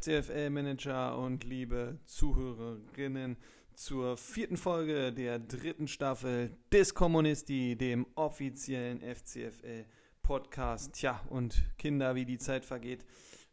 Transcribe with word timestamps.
FCFL-Manager 0.00 1.18
und 1.18 1.44
liebe 1.44 1.98
Zuhörerinnen, 2.06 3.36
zur 3.74 4.16
vierten 4.16 4.56
Folge 4.56 5.12
der 5.12 5.38
dritten 5.38 5.88
Staffel 5.88 6.56
des 6.72 6.94
Kommunisti, 6.94 7.76
dem 7.76 8.06
offiziellen 8.14 9.02
FCFL-Podcast. 9.02 10.94
Tja, 10.94 11.20
und 11.28 11.62
Kinder, 11.76 12.14
wie 12.14 12.24
die 12.24 12.38
Zeit 12.38 12.64
vergeht, 12.64 13.04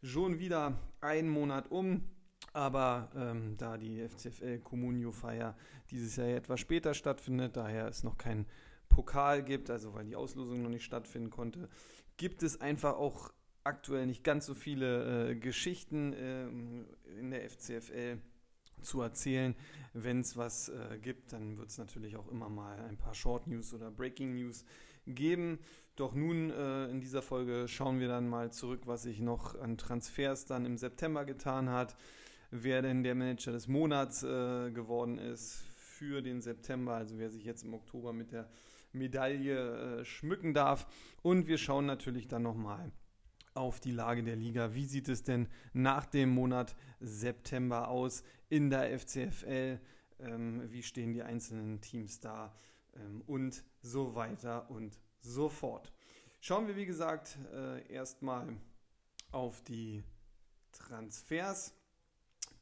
schon 0.02 0.38
wieder 0.38 0.78
ein 1.02 1.28
Monat 1.28 1.70
um. 1.70 2.08
Aber 2.54 3.10
ähm, 3.14 3.56
da 3.58 3.76
die 3.76 4.08
FCFL 4.08 4.60
Communio-Feier 4.60 5.54
dieses 5.90 6.16
Jahr 6.16 6.28
etwas 6.28 6.60
später 6.60 6.94
stattfindet, 6.94 7.56
daher 7.56 7.88
es 7.88 8.04
noch 8.04 8.16
keinen 8.16 8.46
Pokal 8.88 9.42
gibt, 9.42 9.68
also 9.68 9.92
weil 9.92 10.06
die 10.06 10.16
Auslosung 10.16 10.62
noch 10.62 10.70
nicht 10.70 10.84
stattfinden 10.84 11.28
konnte, 11.28 11.68
gibt 12.16 12.42
es 12.42 12.60
einfach 12.60 12.94
auch 12.94 13.32
aktuell 13.64 14.06
nicht 14.06 14.24
ganz 14.24 14.46
so 14.46 14.54
viele 14.54 15.30
äh, 15.30 15.34
Geschichten 15.34 16.12
äh, 16.12 16.46
in 17.18 17.30
der 17.30 17.48
FCFL 17.48 18.18
zu 18.82 19.00
erzählen. 19.00 19.54
Wenn 19.92 20.20
es 20.20 20.36
was 20.36 20.68
äh, 20.68 20.98
gibt, 21.00 21.32
dann 21.32 21.58
wird 21.58 21.70
es 21.70 21.78
natürlich 21.78 22.16
auch 22.16 22.28
immer 22.28 22.48
mal 22.48 22.78
ein 22.80 22.96
paar 22.96 23.14
Short 23.14 23.46
News 23.46 23.74
oder 23.74 23.90
Breaking 23.90 24.34
News 24.34 24.64
geben. 25.06 25.58
Doch 25.96 26.14
nun 26.14 26.50
äh, 26.50 26.86
in 26.86 27.00
dieser 27.00 27.22
Folge 27.22 27.66
schauen 27.66 27.98
wir 27.98 28.08
dann 28.08 28.28
mal 28.28 28.52
zurück, 28.52 28.82
was 28.86 29.02
sich 29.02 29.20
noch 29.20 29.58
an 29.60 29.76
Transfers 29.76 30.46
dann 30.46 30.64
im 30.64 30.78
September 30.78 31.24
getan 31.24 31.70
hat, 31.70 31.96
wer 32.50 32.82
denn 32.82 33.02
der 33.02 33.14
Manager 33.14 33.52
des 33.52 33.66
Monats 33.66 34.22
äh, 34.22 34.70
geworden 34.70 35.18
ist 35.18 35.64
für 35.76 36.22
den 36.22 36.40
September, 36.40 36.94
also 36.94 37.18
wer 37.18 37.30
sich 37.30 37.44
jetzt 37.44 37.64
im 37.64 37.74
Oktober 37.74 38.12
mit 38.12 38.30
der 38.30 38.48
Medaille 38.92 40.00
äh, 40.00 40.04
schmücken 40.04 40.54
darf. 40.54 40.86
Und 41.22 41.48
wir 41.48 41.58
schauen 41.58 41.86
natürlich 41.86 42.28
dann 42.28 42.42
nochmal 42.42 42.92
auf 43.58 43.80
die 43.80 43.92
Lage 43.92 44.22
der 44.22 44.36
Liga. 44.36 44.74
Wie 44.74 44.86
sieht 44.86 45.08
es 45.08 45.22
denn 45.22 45.48
nach 45.72 46.06
dem 46.06 46.30
Monat 46.30 46.76
September 47.00 47.88
aus 47.88 48.22
in 48.48 48.70
der 48.70 48.98
FCFL? 48.98 49.80
Ähm, 50.20 50.70
wie 50.70 50.82
stehen 50.82 51.12
die 51.12 51.22
einzelnen 51.22 51.80
Teams 51.80 52.20
da? 52.20 52.54
Ähm, 52.94 53.22
und 53.26 53.64
so 53.82 54.14
weiter 54.14 54.70
und 54.70 54.98
so 55.20 55.48
fort. 55.48 55.92
Schauen 56.40 56.66
wir, 56.66 56.76
wie 56.76 56.86
gesagt, 56.86 57.36
äh, 57.52 57.92
erstmal 57.92 58.56
auf 59.32 59.62
die 59.64 60.02
Transfers, 60.72 61.74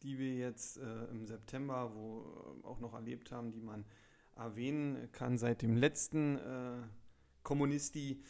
die 0.02 0.18
wir 0.18 0.34
jetzt 0.34 0.78
äh, 0.78 1.04
im 1.06 1.26
September, 1.26 1.94
wo 1.94 2.22
äh, 2.62 2.66
auch 2.66 2.80
noch 2.80 2.94
erlebt 2.94 3.30
haben, 3.32 3.52
die 3.52 3.60
man 3.60 3.84
erwähnen 4.34 5.10
kann 5.12 5.38
seit 5.38 5.62
dem 5.62 5.76
letzten 5.76 6.36
äh, 6.36 6.82
Kommunisti. 7.42 8.22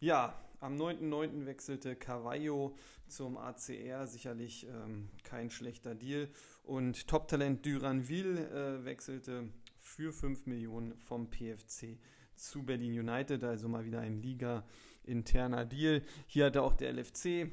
Ja, 0.00 0.34
am 0.60 0.76
9.9. 0.76 1.46
wechselte 1.46 1.96
Carvalho 1.96 2.74
zum 3.06 3.36
ACR, 3.36 4.06
sicherlich 4.06 4.66
ähm, 4.66 5.08
kein 5.24 5.50
schlechter 5.50 5.94
Deal. 5.94 6.28
Und 6.64 7.06
Top-Talent 7.06 7.64
Duranville 7.64 8.78
äh, 8.80 8.84
wechselte 8.84 9.48
für 9.80 10.12
5 10.12 10.46
Millionen 10.46 10.96
vom 10.98 11.30
PFC 11.30 11.98
zu 12.34 12.64
Berlin 12.64 12.98
United, 12.98 13.42
also 13.44 13.68
mal 13.68 13.84
wieder 13.84 14.00
ein 14.00 14.20
Liga-interner 14.20 15.64
Deal. 15.64 16.02
Hier 16.26 16.46
hatte 16.46 16.62
auch 16.62 16.74
der 16.74 16.92
LFC 16.92 17.50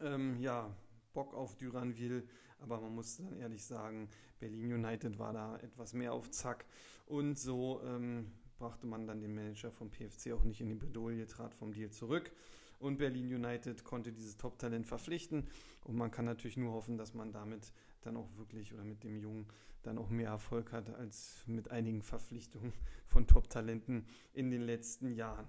ähm, 0.00 0.38
ja, 0.38 0.74
Bock 1.12 1.34
auf 1.34 1.56
Duranville, 1.56 2.24
aber 2.60 2.80
man 2.80 2.94
muss 2.94 3.16
dann 3.16 3.36
ehrlich 3.36 3.64
sagen, 3.64 4.08
Berlin 4.38 4.72
United 4.72 5.18
war 5.18 5.32
da 5.32 5.56
etwas 5.58 5.92
mehr 5.92 6.12
auf 6.12 6.30
Zack. 6.30 6.64
Und 7.06 7.38
so 7.38 7.80
ähm, 7.84 8.32
brachte 8.62 8.86
man 8.86 9.08
dann 9.08 9.20
den 9.20 9.34
Manager 9.34 9.72
vom 9.72 9.90
PFC 9.90 10.30
auch 10.32 10.44
nicht 10.44 10.60
in 10.60 10.68
die 10.68 10.76
Bredouille, 10.76 11.26
trat 11.26 11.52
vom 11.52 11.72
Deal 11.72 11.90
zurück. 11.90 12.30
Und 12.78 12.96
Berlin 12.96 13.34
United 13.34 13.82
konnte 13.82 14.12
dieses 14.12 14.36
Top-Talent 14.36 14.86
verpflichten. 14.86 15.48
Und 15.82 15.96
man 15.96 16.12
kann 16.12 16.26
natürlich 16.26 16.56
nur 16.56 16.72
hoffen, 16.72 16.96
dass 16.96 17.12
man 17.12 17.32
damit 17.32 17.72
dann 18.02 18.16
auch 18.16 18.28
wirklich 18.36 18.72
oder 18.72 18.84
mit 18.84 19.02
dem 19.02 19.18
Jungen 19.18 19.46
dann 19.82 19.98
auch 19.98 20.10
mehr 20.10 20.30
Erfolg 20.30 20.70
hat 20.70 20.94
als 20.94 21.42
mit 21.46 21.72
einigen 21.72 22.02
Verpflichtungen 22.02 22.72
von 23.08 23.26
Top-Talenten 23.26 24.06
in 24.32 24.52
den 24.52 24.62
letzten 24.62 25.10
Jahren. 25.12 25.48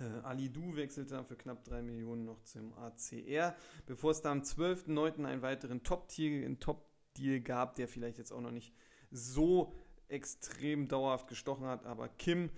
Äh, 0.00 0.04
Ali 0.24 0.50
Du 0.50 0.74
wechselte 0.74 1.14
dann 1.14 1.26
für 1.26 1.36
knapp 1.36 1.62
3 1.62 1.82
Millionen 1.82 2.24
noch 2.24 2.42
zum 2.42 2.72
ACR, 2.74 3.54
bevor 3.86 4.10
es 4.10 4.22
da 4.22 4.32
am 4.32 4.40
12.09. 4.40 5.24
einen 5.24 5.42
weiteren 5.42 5.84
Top-Deal 5.84 6.56
Top 6.56 6.88
gab, 7.44 7.76
der 7.76 7.86
vielleicht 7.86 8.18
jetzt 8.18 8.32
auch 8.32 8.40
noch 8.40 8.50
nicht 8.50 8.74
so 9.10 9.72
extrem 10.10 10.88
dauerhaft 10.88 11.28
gestochen 11.28 11.66
hat. 11.66 11.86
Aber 11.86 12.08
Kim, 12.08 12.50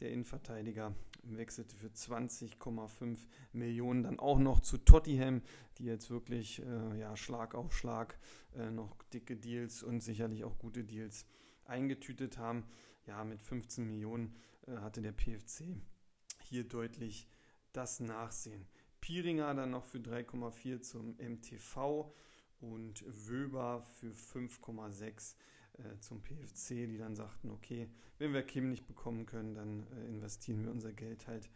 der 0.00 0.10
Innenverteidiger, 0.10 0.94
wechselte 1.22 1.76
für 1.76 1.88
20,5 1.88 3.18
Millionen 3.52 4.04
dann 4.04 4.18
auch 4.18 4.38
noch 4.38 4.60
zu 4.60 4.78
Tottenham, 4.78 5.42
die 5.78 5.84
jetzt 5.84 6.10
wirklich 6.10 6.62
äh, 6.62 6.98
ja, 6.98 7.16
Schlag 7.16 7.54
auf 7.54 7.76
Schlag 7.76 8.18
äh, 8.54 8.70
noch 8.70 9.02
dicke 9.12 9.36
Deals 9.36 9.82
und 9.82 10.00
sicherlich 10.00 10.44
auch 10.44 10.58
gute 10.58 10.84
Deals 10.84 11.26
eingetütet 11.64 12.38
haben. 12.38 12.64
Ja, 13.06 13.24
mit 13.24 13.40
15 13.40 13.86
Millionen 13.86 14.36
äh, 14.66 14.76
hatte 14.76 15.02
der 15.02 15.12
PFC 15.12 15.76
hier 16.42 16.64
deutlich 16.64 17.28
das 17.72 18.00
Nachsehen. 18.00 18.66
Piringer 19.00 19.54
dann 19.54 19.70
noch 19.70 19.84
für 19.84 19.98
3,4 19.98 20.80
zum 20.80 21.16
MTV 21.18 22.12
und 22.60 23.04
Wöber 23.06 23.82
für 23.82 24.12
5,6 24.12 25.36
äh, 25.78 25.98
zum 26.00 26.22
PFC, 26.22 26.86
die 26.86 26.98
dann 26.98 27.14
sagten, 27.14 27.50
okay, 27.50 27.88
wenn 28.18 28.32
wir 28.32 28.42
Kim 28.42 28.70
nicht 28.70 28.86
bekommen 28.86 29.26
können, 29.26 29.54
dann 29.54 29.86
äh, 29.92 30.08
investieren 30.08 30.64
wir 30.64 30.70
unser 30.70 30.92
Geld 30.92 31.26
halt 31.26 31.50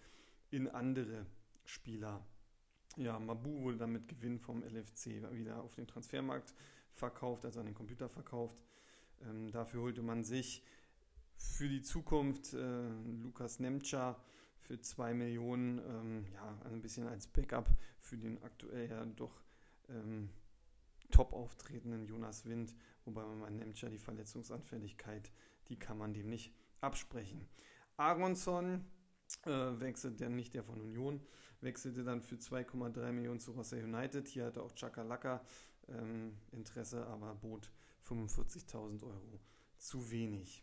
in 0.51 0.69
andere 0.69 1.27
Spieler. 1.65 2.25
Ja, 2.97 3.19
Mabu 3.19 3.63
wurde 3.63 3.79
dann 3.79 3.93
mit 3.93 4.09
Gewinn 4.09 4.39
vom 4.39 4.63
LFC 4.63 5.23
wieder 5.33 5.63
auf 5.63 5.75
den 5.75 5.87
Transfermarkt 5.87 6.55
verkauft, 6.93 7.45
also 7.45 7.61
an 7.61 7.67
den 7.67 7.75
Computer 7.75 8.09
verkauft. 8.09 8.63
Ähm, 9.23 9.51
dafür 9.51 9.83
holte 9.83 10.03
man 10.03 10.25
sich 10.25 10.63
für 11.37 11.69
die 11.69 11.83
Zukunft 11.83 12.53
äh, 12.53 12.89
Lukas 13.23 13.61
Nemcha 13.61 14.21
für 14.59 14.81
2 14.81 15.15
Millionen, 15.15 15.79
ähm, 15.79 16.27
ja, 16.35 16.59
ein 16.65 16.83
bisschen 16.83 17.07
als 17.07 17.27
Backup 17.27 17.69
für 18.01 18.19
den 18.19 18.43
aktuell 18.43 18.91
ja 18.91 19.05
doch 19.05 19.43
ähm, 19.89 20.31
top 21.11 21.33
auftretenden 21.33 22.07
Jonas 22.07 22.47
Wind 22.47 22.75
Wobei 23.05 23.25
man 23.25 23.41
bei 23.41 23.51
Nemcha 23.51 23.89
die 23.89 23.99
Verletzungsanfälligkeit, 23.99 25.31
die 25.69 25.79
kann 25.79 25.99
man 25.99 26.13
dem 26.13 26.29
nicht 26.29 26.53
absprechen. 26.81 27.49
Aronson 27.97 28.85
äh, 29.45 29.51
wechselte 29.51 30.29
nicht 30.29 30.55
der 30.55 30.65
von 30.65 30.81
Union, 30.81 31.21
wechselte 31.61 32.05
dann 32.05 32.21
für 32.21 32.37
2,3 32.37 33.13
Millionen 33.13 33.41
zu 33.41 33.53
Rossa 33.53 33.77
United. 33.77 34.29
Hier 34.29 34.47
hatte 34.47 34.63
auch 34.63 34.75
Chakalaka 34.75 35.45
ähm, 35.89 36.37
Interesse, 36.53 37.07
aber 37.07 37.35
bot 37.35 37.71
45.000 38.09 39.03
Euro 39.03 39.41
zu 39.77 40.11
wenig. 40.11 40.63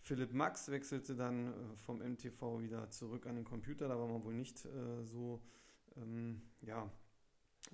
Philipp 0.00 0.32
Max 0.32 0.70
wechselte 0.70 1.16
dann 1.16 1.48
äh, 1.48 1.76
vom 1.76 1.98
MTV 1.98 2.60
wieder 2.60 2.90
zurück 2.90 3.26
an 3.26 3.36
den 3.36 3.44
Computer. 3.44 3.88
Da 3.88 3.98
war 3.98 4.06
man 4.06 4.24
wohl 4.24 4.34
nicht 4.34 4.64
äh, 4.64 5.04
so, 5.04 5.42
ähm, 5.96 6.42
ja, 6.60 6.88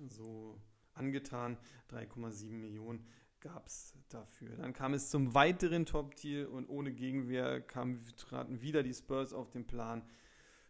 so 0.07 0.59
angetan. 0.95 1.57
3,7 1.91 2.49
Millionen 2.51 3.05
gab 3.43 3.67
es 3.67 3.93
dafür. 4.09 4.55
Dann 4.55 4.73
kam 4.73 4.93
es 4.93 5.09
zum 5.09 5.33
weiteren 5.33 5.85
Top-Tier 5.85 6.49
und 6.49 6.69
ohne 6.69 6.93
Gegenwehr 6.93 7.61
kam, 7.61 8.03
traten 8.15 8.61
wieder 8.61 8.83
die 8.83 8.93
Spurs 8.93 9.33
auf 9.33 9.51
den 9.51 9.67
Plan. 9.67 10.01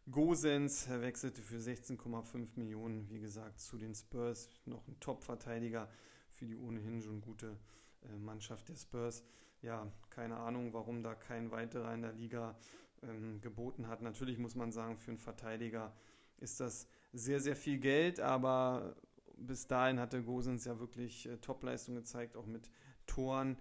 Gosens 0.09 0.89
wechselte 0.89 1.41
für 1.41 1.57
16,5 1.57 2.47
Millionen, 2.55 3.09
wie 3.09 3.19
gesagt, 3.19 3.59
zu 3.59 3.77
den 3.77 3.93
Spurs. 3.93 4.49
Noch 4.65 4.87
ein 4.87 4.99
Top-Verteidiger 4.99 5.87
für 6.31 6.45
die 6.45 6.57
ohnehin 6.57 7.01
schon 7.01 7.21
gute 7.21 7.57
äh, 8.01 8.17
Mannschaft 8.17 8.67
der 8.69 8.75
Spurs. 8.75 9.23
Ja, 9.61 9.89
keine 10.09 10.37
Ahnung, 10.37 10.73
warum 10.73 11.03
da 11.03 11.13
kein 11.13 11.51
weiterer 11.51 11.93
in 11.93 12.01
der 12.01 12.13
Liga 12.13 12.57
ähm, 13.03 13.39
geboten 13.39 13.87
hat. 13.87 14.01
Natürlich 14.01 14.39
muss 14.39 14.55
man 14.55 14.71
sagen, 14.71 14.97
für 14.97 15.11
einen 15.11 15.19
Verteidiger 15.19 15.95
ist 16.37 16.59
das 16.59 16.87
sehr, 17.13 17.39
sehr 17.39 17.55
viel 17.55 17.77
Geld, 17.77 18.19
aber 18.19 18.95
bis 19.37 19.67
dahin 19.67 19.99
hatte 19.99 20.23
Gosens 20.23 20.65
ja 20.65 20.79
wirklich 20.79 21.27
äh, 21.27 21.37
Topleistung 21.37 21.95
gezeigt, 21.95 22.35
auch 22.35 22.45
mit 22.45 22.69
Toren. 23.07 23.57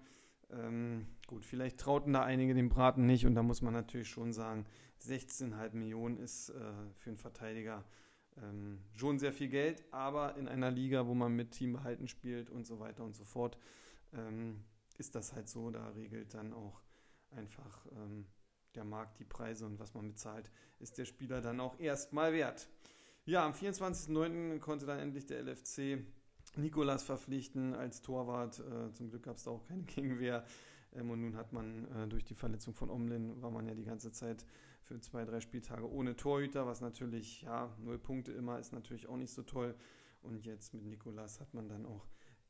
Ähm, 0.51 1.07
gut, 1.27 1.45
vielleicht 1.45 1.79
trauten 1.79 2.13
da 2.13 2.23
einige 2.23 2.53
dem 2.53 2.69
Braten 2.69 3.05
nicht 3.05 3.25
und 3.25 3.35
da 3.35 3.43
muss 3.43 3.61
man 3.61 3.73
natürlich 3.73 4.09
schon 4.09 4.33
sagen, 4.33 4.65
16,5 5.01 5.75
Millionen 5.75 6.17
ist 6.17 6.49
äh, 6.49 6.53
für 6.95 7.09
einen 7.09 7.17
Verteidiger 7.17 7.83
ähm, 8.41 8.79
schon 8.95 9.19
sehr 9.19 9.33
viel 9.33 9.49
Geld, 9.49 9.83
aber 9.91 10.35
in 10.37 10.47
einer 10.47 10.71
Liga, 10.71 11.07
wo 11.07 11.13
man 11.13 11.35
mit 11.35 11.51
Team 11.51 11.73
behalten 11.73 12.07
spielt 12.07 12.49
und 12.49 12.65
so 12.65 12.79
weiter 12.79 13.03
und 13.03 13.15
so 13.15 13.23
fort, 13.23 13.57
ähm, 14.13 14.63
ist 14.97 15.15
das 15.15 15.33
halt 15.33 15.49
so, 15.49 15.71
da 15.71 15.89
regelt 15.89 16.33
dann 16.33 16.53
auch 16.53 16.81
einfach 17.31 17.85
ähm, 17.91 18.25
der 18.75 18.83
Markt 18.83 19.19
die 19.19 19.25
Preise 19.25 19.65
und 19.65 19.79
was 19.79 19.93
man 19.93 20.07
bezahlt, 20.07 20.51
ist 20.79 20.97
der 20.97 21.05
Spieler 21.05 21.41
dann 21.41 21.59
auch 21.59 21.79
erstmal 21.79 22.33
wert. 22.33 22.69
Ja, 23.25 23.45
am 23.45 23.53
24.09. 23.53 24.59
konnte 24.59 24.85
dann 24.85 24.99
endlich 24.99 25.25
der 25.25 25.41
LFC 25.43 26.03
Nikolas 26.57 27.03
verpflichten 27.03 27.73
als 27.73 28.01
Torwart. 28.01 28.59
Äh, 28.59 28.91
zum 28.91 29.09
Glück 29.09 29.23
gab 29.23 29.37
es 29.37 29.43
da 29.43 29.51
auch 29.51 29.63
keine 29.63 29.83
Gegenwehr. 29.95 30.43
Ähm, 30.91 31.09
und 31.09 31.21
nun 31.21 31.37
hat 31.37 31.53
man 31.53 31.89
äh, 31.93 32.07
durch 32.09 32.25
die 32.25 32.35
Verletzung 32.35 32.73
von 32.73 32.89
Omlin, 32.89 33.41
war 33.41 33.49
man 33.49 33.65
ja 33.65 33.75
die 33.75 33.85
ganze 33.85 34.11
Zeit 34.11 34.45
für 34.81 34.99
zwei, 34.99 35.23
drei 35.23 35.39
Spieltage 35.39 35.89
ohne 35.89 36.17
Torhüter, 36.17 36.67
was 36.67 36.81
natürlich, 36.81 37.43
ja, 37.43 37.73
null 37.79 37.97
Punkte 37.97 38.33
immer 38.33 38.59
ist 38.59 38.73
natürlich 38.73 39.07
auch 39.07 39.15
nicht 39.15 39.31
so 39.31 39.43
toll. 39.43 39.73
Und 40.21 40.45
jetzt 40.45 40.73
mit 40.73 40.83
Nikolas 40.85 41.39
hat 41.39 41.53
man 41.53 41.69
dann 41.69 41.85
auch 41.85 42.05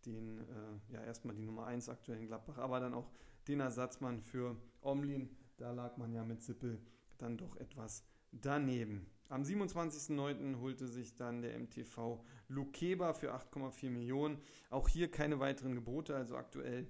den, 0.07 0.39
äh, 0.39 0.93
ja, 0.93 1.03
erstmal 1.03 1.35
die 1.35 1.45
Nummer 1.45 1.67
1 1.67 1.87
aktuell 1.87 2.17
in 2.17 2.25
Gladbach, 2.25 2.57
aber 2.57 2.79
dann 2.79 2.95
auch 2.95 3.11
den 3.47 3.59
Ersatzmann 3.59 4.21
für 4.21 4.57
Omlin. 4.81 5.29
Da 5.57 5.71
lag 5.71 5.97
man 5.97 6.11
ja 6.13 6.23
mit 6.23 6.41
Sippel 6.41 6.81
dann 7.19 7.37
doch 7.37 7.57
etwas 7.57 8.07
daneben. 8.31 9.05
Am 9.29 9.43
27.09. 9.43 10.59
holte 10.59 10.87
sich 10.87 11.15
dann 11.15 11.41
der 11.41 11.57
MTV 11.57 12.23
Lukeba 12.49 13.13
für 13.13 13.33
8,4 13.33 13.89
Millionen. 13.89 14.41
Auch 14.69 14.87
hier 14.87 15.09
keine 15.09 15.39
weiteren 15.39 15.75
Gebote, 15.75 16.15
also 16.15 16.35
aktuell 16.35 16.87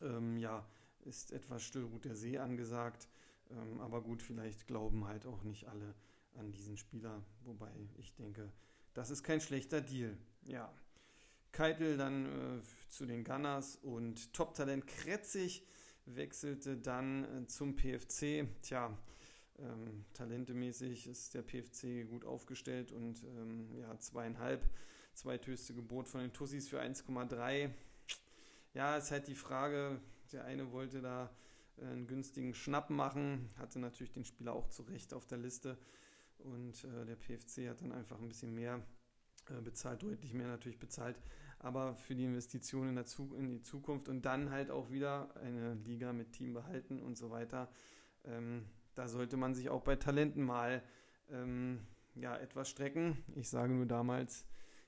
ähm, 0.00 0.36
ja, 0.36 0.66
ist 1.04 1.32
etwas 1.32 1.62
Stillruht 1.62 2.04
der 2.04 2.16
See 2.16 2.38
angesagt. 2.38 3.08
Ähm, 3.50 3.80
aber 3.80 4.02
gut, 4.02 4.22
vielleicht 4.22 4.66
glauben 4.66 5.06
halt 5.06 5.26
auch 5.26 5.42
nicht 5.42 5.68
alle 5.68 5.94
an 6.34 6.52
diesen 6.52 6.76
Spieler, 6.76 7.22
wobei 7.44 7.70
ich 7.98 8.14
denke, 8.14 8.50
das 8.94 9.10
ist 9.10 9.22
kein 9.22 9.40
schlechter 9.40 9.80
Deal. 9.80 10.16
Ja. 10.44 10.72
Keitel 11.52 11.98
dann 11.98 12.60
äh, 12.60 12.62
zu 12.88 13.04
den 13.04 13.24
Gunners 13.24 13.76
und 13.76 14.32
Top-Talent 14.32 14.86
Kretzig 14.86 15.66
wechselte 16.06 16.76
dann 16.76 17.24
äh, 17.24 17.46
zum 17.46 17.76
PFC. 17.76 18.46
Tja, 18.62 18.96
ähm, 19.62 20.04
talentemäßig 20.12 21.06
ist 21.06 21.34
der 21.34 21.42
PFC 21.42 22.08
gut 22.08 22.24
aufgestellt 22.24 22.92
und 22.92 23.22
ähm, 23.24 23.74
ja, 23.78 23.98
zweieinhalb, 23.98 24.68
zweithöchste 25.14 25.74
Gebot 25.74 26.08
von 26.08 26.20
den 26.20 26.32
Tussis 26.32 26.68
für 26.68 26.80
1,3. 26.80 27.70
Ja, 28.74 28.96
ist 28.96 29.10
halt 29.10 29.28
die 29.28 29.34
Frage, 29.34 30.00
der 30.32 30.44
eine 30.44 30.72
wollte 30.72 31.00
da 31.00 31.30
äh, 31.78 31.84
einen 31.84 32.06
günstigen 32.06 32.54
Schnapp 32.54 32.90
machen, 32.90 33.50
hatte 33.56 33.78
natürlich 33.78 34.12
den 34.12 34.24
Spieler 34.24 34.52
auch 34.52 34.68
zu 34.68 34.82
Recht 34.82 35.14
auf 35.14 35.26
der 35.26 35.38
Liste 35.38 35.78
und 36.38 36.84
äh, 36.84 37.04
der 37.04 37.16
PFC 37.16 37.68
hat 37.68 37.82
dann 37.82 37.92
einfach 37.92 38.18
ein 38.18 38.28
bisschen 38.28 38.54
mehr 38.54 38.82
äh, 39.48 39.60
bezahlt, 39.60 40.02
deutlich 40.02 40.34
mehr 40.34 40.48
natürlich 40.48 40.78
bezahlt, 40.78 41.20
aber 41.58 41.94
für 41.94 42.14
die 42.14 42.24
Investition 42.24 42.88
in, 42.88 43.04
in, 43.38 43.48
die 43.48 43.62
Zukunft 43.62 44.08
und 44.08 44.22
dann 44.22 44.50
halt 44.50 44.70
auch 44.70 44.90
wieder 44.90 45.36
eine 45.36 45.74
Liga 45.74 46.12
mit 46.12 46.32
Team 46.32 46.52
behalten 46.52 47.00
und 47.00 47.16
so 47.16 47.30
weiter. 47.30 47.68
Ähm, 48.24 48.66
da 48.94 49.08
sollte 49.08 49.36
man 49.36 49.54
sich 49.54 49.70
auch 49.70 49.82
bei 49.82 49.96
Talenten 49.96 50.44
mal 50.44 50.82
ähm, 51.30 51.80
ja, 52.14 52.36
etwas 52.36 52.68
strecken. 52.68 53.22
Ich 53.34 53.48
sage 53.48 53.72
nur 53.72 53.86
damals 53.86 54.46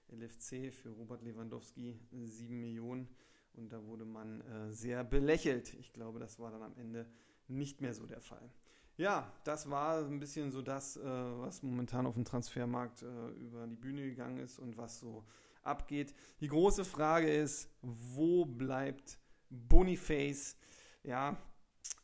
LFC 0.08 0.72
für 0.72 0.90
Robert 0.90 1.22
Lewandowski 1.22 1.98
7 2.12 2.60
Millionen 2.60 3.08
und 3.54 3.72
da 3.72 3.84
wurde 3.84 4.04
man 4.04 4.40
äh, 4.42 4.72
sehr 4.72 5.04
belächelt. 5.04 5.74
Ich 5.74 5.92
glaube, 5.92 6.18
das 6.18 6.38
war 6.38 6.50
dann 6.50 6.62
am 6.62 6.76
Ende 6.76 7.06
nicht 7.48 7.80
mehr 7.80 7.94
so 7.94 8.06
der 8.06 8.20
Fall. 8.20 8.50
Ja, 8.96 9.32
das 9.42 9.68
war 9.70 10.04
ein 10.04 10.20
bisschen 10.20 10.52
so 10.52 10.62
das, 10.62 10.96
äh, 10.96 11.02
was 11.02 11.62
momentan 11.62 12.06
auf 12.06 12.14
dem 12.14 12.24
Transfermarkt 12.24 13.02
äh, 13.02 13.28
über 13.30 13.66
die 13.66 13.74
Bühne 13.74 14.02
gegangen 14.02 14.38
ist 14.38 14.58
und 14.58 14.76
was 14.76 15.00
so 15.00 15.24
abgeht. 15.62 16.14
Die 16.40 16.48
große 16.48 16.84
Frage 16.84 17.32
ist, 17.32 17.68
wo 17.82 18.44
bleibt 18.44 19.18
Boniface? 19.50 20.56
Ja, 21.02 21.36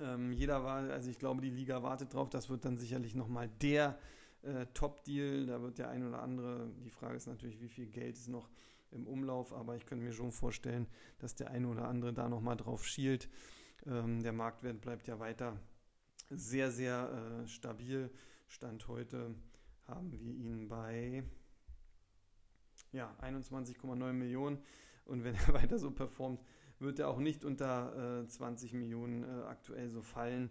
ähm, 0.00 0.32
jeder 0.32 0.64
war, 0.64 0.90
also 0.90 1.10
ich 1.10 1.18
glaube, 1.18 1.40
die 1.40 1.50
Liga 1.50 1.82
wartet 1.82 2.14
drauf. 2.14 2.30
Das 2.30 2.48
wird 2.48 2.64
dann 2.64 2.78
sicherlich 2.78 3.14
nochmal 3.14 3.48
der 3.60 3.98
äh, 4.42 4.66
Top-Deal. 4.74 5.46
Da 5.46 5.60
wird 5.62 5.78
der 5.78 5.90
ein 5.90 6.06
oder 6.06 6.22
andere, 6.22 6.70
die 6.84 6.90
Frage 6.90 7.16
ist 7.16 7.26
natürlich, 7.26 7.60
wie 7.60 7.68
viel 7.68 7.86
Geld 7.86 8.16
ist 8.16 8.28
noch 8.28 8.48
im 8.90 9.06
Umlauf, 9.06 9.52
aber 9.52 9.76
ich 9.76 9.86
könnte 9.86 10.04
mir 10.04 10.12
schon 10.12 10.32
vorstellen, 10.32 10.86
dass 11.18 11.34
der 11.34 11.50
eine 11.50 11.68
oder 11.68 11.86
andere 11.86 12.12
da 12.12 12.28
nochmal 12.28 12.56
drauf 12.56 12.86
schielt. 12.86 13.28
Ähm, 13.86 14.22
der 14.22 14.32
Marktwert 14.32 14.80
bleibt 14.80 15.06
ja 15.06 15.18
weiter 15.18 15.56
sehr, 16.28 16.70
sehr 16.70 17.42
äh, 17.44 17.48
stabil. 17.48 18.10
Stand 18.48 18.88
heute 18.88 19.34
haben 19.86 20.10
wir 20.10 20.20
ihn 20.20 20.68
bei 20.68 21.22
ja, 22.92 23.14
21,9 23.20 24.12
Millionen. 24.12 24.58
Und 25.04 25.24
wenn 25.24 25.34
er 25.34 25.48
weiter 25.54 25.78
so 25.78 25.90
performt, 25.90 26.40
wird 26.80 26.98
er 26.98 27.08
auch 27.08 27.18
nicht 27.18 27.44
unter 27.44 28.22
äh, 28.22 28.26
20 28.26 28.72
Millionen 28.74 29.24
äh, 29.24 29.44
aktuell 29.44 29.88
so 29.88 30.02
fallen. 30.02 30.50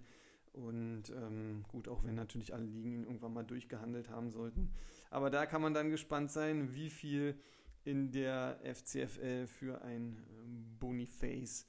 Und 0.53 1.09
ähm, 1.09 1.63
gut, 1.67 1.87
auch 1.87 2.03
wenn 2.03 2.15
natürlich 2.15 2.53
alle 2.53 2.65
Ligen 2.65 2.91
ihn 2.91 3.03
irgendwann 3.03 3.33
mal 3.33 3.45
durchgehandelt 3.45 4.09
haben 4.09 4.31
sollten. 4.31 4.73
Aber 5.09 5.29
da 5.29 5.45
kann 5.45 5.61
man 5.61 5.73
dann 5.73 5.89
gespannt 5.89 6.31
sein, 6.31 6.73
wie 6.73 6.89
viel 6.89 7.39
in 7.83 8.11
der 8.11 8.59
FCFL 8.63 9.47
für 9.47 9.81
ein 9.81 10.17
ähm, 10.29 10.77
Boniface 10.79 11.65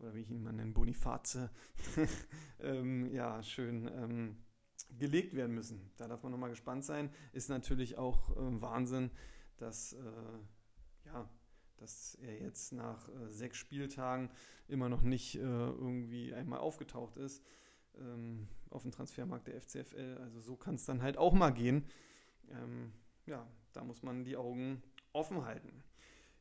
oder 0.00 0.14
wie 0.14 0.20
ich 0.20 0.30
ihn 0.30 0.42
mal 0.42 0.52
nenne, 0.52 0.72
Boniface, 0.72 1.50
ähm, 2.60 3.12
ja, 3.12 3.42
schön 3.42 3.88
ähm, 3.88 4.36
gelegt 4.98 5.34
werden 5.34 5.54
müssen. 5.54 5.90
Da 5.96 6.08
darf 6.08 6.22
man 6.22 6.32
nochmal 6.32 6.50
gespannt 6.50 6.84
sein. 6.84 7.10
Ist 7.32 7.48
natürlich 7.48 7.98
auch 7.98 8.30
äh, 8.30 8.62
Wahnsinn, 8.62 9.10
dass, 9.58 9.92
äh, 9.92 11.06
ja, 11.06 11.28
dass 11.80 12.16
er 12.22 12.38
jetzt 12.40 12.72
nach 12.72 13.08
äh, 13.08 13.30
sechs 13.30 13.56
Spieltagen 13.56 14.30
immer 14.68 14.88
noch 14.88 15.02
nicht 15.02 15.36
äh, 15.36 15.40
irgendwie 15.40 16.32
einmal 16.34 16.60
aufgetaucht 16.60 17.16
ist 17.16 17.42
ähm, 17.98 18.46
auf 18.70 18.82
dem 18.82 18.92
Transfermarkt 18.92 19.48
der 19.48 19.60
FCFL. 19.60 20.18
Also 20.22 20.40
so 20.40 20.56
kann 20.56 20.74
es 20.74 20.84
dann 20.84 21.02
halt 21.02 21.16
auch 21.16 21.32
mal 21.32 21.50
gehen. 21.50 21.84
Ähm, 22.50 22.92
ja, 23.26 23.46
da 23.72 23.84
muss 23.84 24.02
man 24.02 24.24
die 24.24 24.36
Augen 24.36 24.82
offen 25.12 25.44
halten. 25.44 25.82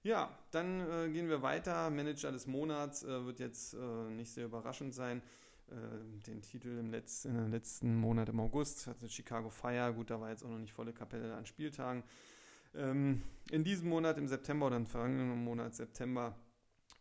Ja, 0.04 0.38
dann 0.52 0.80
äh, 0.80 1.10
gehen 1.10 1.28
wir 1.28 1.42
weiter. 1.42 1.90
Manager 1.90 2.32
des 2.32 2.48
Monats 2.48 3.04
äh, 3.04 3.26
wird 3.26 3.40
jetzt 3.40 3.74
äh, 3.74 4.10
nicht 4.10 4.32
sehr 4.32 4.46
überraschend 4.46 4.94
sein. 4.94 5.22
Äh, 5.70 6.26
den 6.26 6.42
Titel 6.42 6.80
im 6.80 6.92
Letz-, 6.92 7.26
im 7.26 7.52
letzten 7.52 7.96
Monat 7.96 8.30
im 8.30 8.40
August 8.40 8.88
hatte 8.88 9.10
Chicago 9.10 9.50
Fire. 9.50 9.94
Gut, 9.94 10.10
da 10.10 10.22
war 10.22 10.30
jetzt 10.30 10.44
auch 10.44 10.50
noch 10.50 10.60
nicht 10.60 10.74
volle 10.74 10.94
Kapelle 10.94 11.36
an 11.36 11.46
Spieltagen. 11.46 12.04
Ähm, 12.74 13.24
in 13.52 13.64
diesem 13.64 13.90
Monat, 13.90 14.18
im 14.18 14.28
September 14.28 14.68
oder 14.68 14.78
im 14.78 14.86
vergangenen 14.86 15.44
Monat 15.44 15.76
September, 15.76 16.36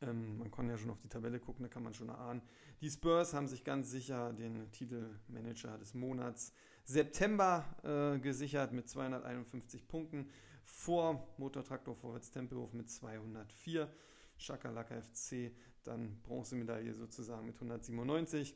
ähm, 0.00 0.38
man 0.38 0.50
kann 0.50 0.69
ja 0.69 0.79
schon 0.79 0.91
auf 0.91 1.00
die 1.00 1.09
Tabelle 1.09 1.41
gucken, 1.41 1.65
da 1.65 1.69
kann 1.69 1.82
man 1.82 1.94
schon 1.94 2.09
erahnen. 2.09 2.43
Die 2.81 2.91
Spurs 2.91 3.35
haben 3.35 3.49
sich 3.49 3.65
ganz 3.65 3.91
sicher 3.91 4.32
den 4.32 4.70
Titel 4.70 5.19
Manager 5.29 5.76
des 5.79 5.94
Monats 5.94 6.53
September 6.85 7.65
äh, 7.82 8.19
gesichert 8.19 8.73
mit 8.73 8.88
251 8.88 9.89
Punkten 9.89 10.31
vor 10.65 11.34
Motortraktor 11.39 11.94
Vorwärts 11.94 12.31
Tempelhof 12.31 12.72
mit 12.72 12.89
204. 12.89 13.93
Schakalaka 14.37 15.03
FC 15.03 15.53
dann 15.82 16.20
Bronzemedaille 16.22 16.94
sozusagen 16.94 17.46
mit 17.46 17.56
197. 17.56 18.55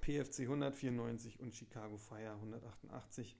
PFC 0.00 0.40
194 0.40 1.40
und 1.40 1.54
Chicago 1.54 1.96
Fire 1.96 2.34
188. 2.34 3.36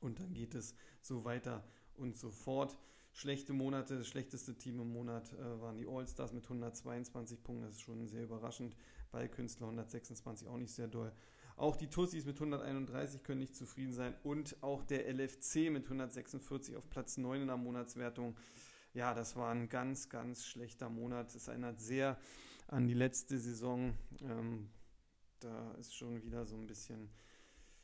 Und 0.00 0.20
dann 0.20 0.32
geht 0.32 0.54
es 0.54 0.74
so 1.00 1.24
weiter 1.24 1.64
und 1.98 2.16
so 2.16 2.30
fort. 2.30 2.78
Schlechte 3.12 3.52
Monate, 3.52 3.98
das 3.98 4.06
schlechteste 4.06 4.54
Team 4.56 4.80
im 4.80 4.92
Monat 4.92 5.32
äh, 5.32 5.60
waren 5.60 5.76
die 5.76 5.86
All-Stars 5.86 6.32
mit 6.32 6.44
122 6.44 7.42
Punkten. 7.42 7.64
Das 7.64 7.74
ist 7.74 7.80
schon 7.80 8.06
sehr 8.06 8.22
überraschend. 8.22 8.76
Ballkünstler 9.10 9.66
126 9.66 10.48
auch 10.48 10.58
nicht 10.58 10.72
sehr 10.72 10.88
doll. 10.88 11.12
Auch 11.56 11.76
die 11.76 11.88
Tussis 11.88 12.24
mit 12.24 12.36
131 12.36 13.24
können 13.24 13.40
nicht 13.40 13.56
zufrieden 13.56 13.92
sein 13.92 14.14
und 14.22 14.62
auch 14.62 14.84
der 14.84 15.12
LFC 15.12 15.70
mit 15.70 15.84
146 15.84 16.76
auf 16.76 16.88
Platz 16.88 17.16
9 17.16 17.40
in 17.40 17.46
der 17.48 17.56
Monatswertung. 17.56 18.36
Ja, 18.94 19.12
das 19.12 19.34
war 19.34 19.50
ein 19.50 19.68
ganz, 19.68 20.08
ganz 20.08 20.44
schlechter 20.44 20.88
Monat. 20.88 21.34
Es 21.34 21.48
erinnert 21.48 21.80
sehr 21.80 22.16
an 22.68 22.86
die 22.86 22.94
letzte 22.94 23.38
Saison. 23.38 23.94
Ähm, 24.22 24.70
da 25.40 25.72
ist 25.72 25.96
schon 25.96 26.22
wieder 26.22 26.46
so 26.46 26.56
ein 26.56 26.66
bisschen 26.66 27.10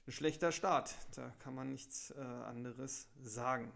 ein 0.06 0.12
schlechter 0.12 0.52
Start. 0.52 0.94
Da 1.16 1.30
kann 1.40 1.54
man 1.54 1.70
nichts 1.70 2.10
äh, 2.10 2.20
anderes 2.20 3.08
sagen. 3.20 3.72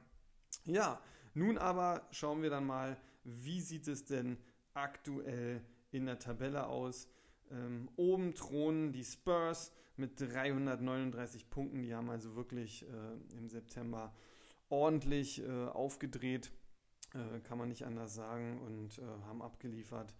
Ja, 0.68 1.00
nun 1.32 1.56
aber 1.56 2.06
schauen 2.10 2.42
wir 2.42 2.50
dann 2.50 2.66
mal, 2.66 2.98
wie 3.24 3.62
sieht 3.62 3.88
es 3.88 4.04
denn 4.04 4.36
aktuell 4.74 5.62
in 5.92 6.04
der 6.04 6.18
Tabelle 6.18 6.66
aus. 6.66 7.08
Ähm, 7.50 7.88
oben 7.96 8.34
thronen 8.34 8.92
die 8.92 9.02
Spurs 9.02 9.72
mit 9.96 10.20
339 10.20 11.48
Punkten. 11.48 11.80
Die 11.82 11.94
haben 11.94 12.10
also 12.10 12.36
wirklich 12.36 12.82
äh, 12.82 13.36
im 13.38 13.48
September 13.48 14.12
ordentlich 14.68 15.42
äh, 15.42 15.68
aufgedreht, 15.68 16.52
äh, 17.14 17.40
kann 17.40 17.56
man 17.56 17.70
nicht 17.70 17.86
anders 17.86 18.14
sagen, 18.14 18.60
und 18.60 18.98
äh, 18.98 19.02
haben 19.26 19.40
abgeliefert. 19.40 20.14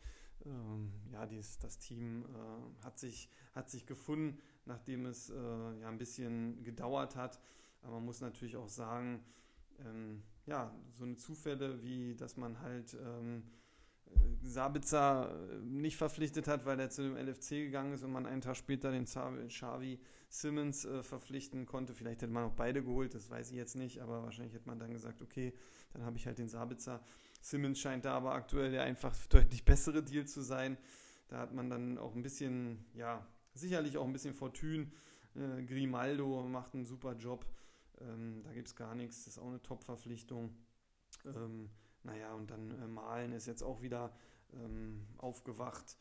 Ähm, 0.47 0.95
ja, 1.13 1.27
dies, 1.27 1.59
das 1.59 1.79
Team 1.79 2.25
äh, 2.25 2.85
hat, 2.87 2.99
sich, 2.99 3.29
hat 3.55 3.69
sich 3.69 3.85
gefunden, 3.85 4.41
nachdem 4.65 5.05
es 5.05 5.29
äh, 5.29 5.35
ja 5.35 5.89
ein 5.89 5.99
bisschen 5.99 6.65
gedauert 6.65 7.17
hat. 7.17 7.39
Aber 7.83 7.97
man 7.97 8.07
muss 8.07 8.23
natürlich 8.23 8.57
auch 8.57 8.71
sagen, 8.71 9.23
ähm, 9.85 10.23
ja, 10.47 10.75
so 10.93 11.05
eine 11.05 11.17
Zufälle 11.17 11.83
wie, 11.83 12.15
dass 12.15 12.37
man 12.37 12.61
halt 12.61 12.95
ähm, 12.95 13.43
Sabitzer 14.43 15.31
äh, 15.31 15.59
nicht 15.65 15.97
verpflichtet 15.97 16.49
hat, 16.49 16.65
weil 16.65 16.81
er 16.81 16.91
zu 16.91 17.03
dem 17.03 17.17
LFC 17.17 17.51
gegangen 17.51 17.93
ist 17.93 18.03
und 18.03 18.13
man 18.13 18.27
einen 18.27 18.41
Tag 18.41 18.57
später 18.57 18.91
den 18.91 19.05
Xavi 19.05 19.99
Simmons 20.29 20.85
äh, 20.85 21.03
verpflichten 21.03 21.67
konnte. 21.67 21.95
Vielleicht 21.95 22.23
hätte 22.23 22.33
man 22.33 22.45
auch 22.45 22.55
beide 22.55 22.83
geholt, 22.83 23.15
das 23.15 23.31
weiß 23.31 23.51
ich 23.51 23.57
jetzt 23.57 23.77
nicht, 23.77 24.01
aber 24.01 24.23
wahrscheinlich 24.23 24.55
hätte 24.55 24.69
man 24.69 24.79
dann 24.79 24.93
gesagt, 24.93 25.23
okay, 25.23 25.53
dann 25.93 26.05
habe 26.05 26.17
ich 26.17 26.27
halt 26.27 26.39
den 26.39 26.49
Sabitzer. 26.49 27.03
Simmons 27.41 27.79
scheint 27.79 28.05
da 28.05 28.15
aber 28.15 28.33
aktuell 28.35 28.71
der 28.71 28.83
einfach 28.83 29.15
deutlich 29.29 29.65
bessere 29.65 30.03
Deal 30.03 30.27
zu 30.27 30.43
sein. 30.43 30.77
Da 31.29 31.39
hat 31.39 31.53
man 31.53 31.69
dann 31.69 31.99
auch 31.99 32.15
ein 32.15 32.23
bisschen, 32.23 32.85
ja, 32.95 33.27
sicherlich 33.55 33.99
auch 33.99 34.07
ein 34.07 34.13
bisschen 34.13 34.35
Fortune. 34.35 34.91
Äh, 35.35 35.63
Grimaldo 35.65 36.43
macht 36.49 36.75
einen 36.75 36.85
super 36.85 37.15
Job. 37.15 37.45
Ähm, 38.01 38.43
da 38.45 38.53
gibt 38.53 38.69
es 38.69 38.77
gar 38.77 38.95
nichts, 38.95 39.25
das 39.25 39.35
ist 39.35 39.39
auch 39.39 39.49
eine 39.49 39.63
Top-Verpflichtung. 39.63 40.55
Ähm, 41.25 41.71
naja, 42.03 42.33
und 42.35 42.51
dann 42.51 42.71
äh, 42.71 42.87
Malen 42.87 43.33
ist 43.33 43.47
jetzt 43.47 43.63
auch 43.63 43.83
wieder 43.83 44.13
ähm, 44.53 45.07
aufgewacht. 45.19 45.97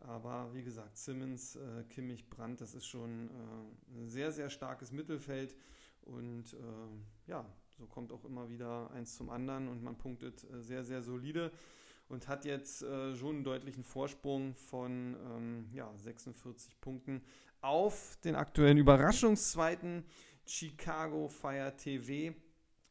Aber 0.00 0.52
wie 0.54 0.62
gesagt, 0.62 0.96
Simmons, 0.96 1.56
äh, 1.56 1.84
Kimmich, 1.88 2.28
Brandt, 2.28 2.60
das 2.60 2.74
ist 2.74 2.86
schon 2.86 3.30
äh, 3.30 3.98
ein 3.98 4.08
sehr, 4.08 4.32
sehr 4.32 4.50
starkes 4.50 4.92
Mittelfeld. 4.92 5.56
Und 6.02 6.52
äh, 6.52 7.30
ja, 7.30 7.46
so 7.78 7.86
kommt 7.86 8.12
auch 8.12 8.24
immer 8.24 8.50
wieder 8.50 8.90
eins 8.90 9.16
zum 9.16 9.30
anderen 9.30 9.68
und 9.68 9.82
man 9.82 9.96
punktet 9.96 10.44
äh, 10.44 10.60
sehr, 10.60 10.84
sehr 10.84 11.02
solide 11.02 11.50
und 12.08 12.28
hat 12.28 12.44
jetzt 12.44 12.82
äh, 12.82 13.14
schon 13.16 13.36
einen 13.36 13.44
deutlichen 13.44 13.82
Vorsprung 13.82 14.54
von 14.54 15.16
ähm, 15.30 15.68
ja, 15.72 15.90
46 15.96 16.80
Punkten 16.80 17.22
auf 17.62 18.18
den 18.24 18.34
aktuellen 18.34 18.76
Überraschungszweiten 18.76 20.04
Chicago 20.46 21.28
Fire 21.28 21.74
TV. 21.76 22.34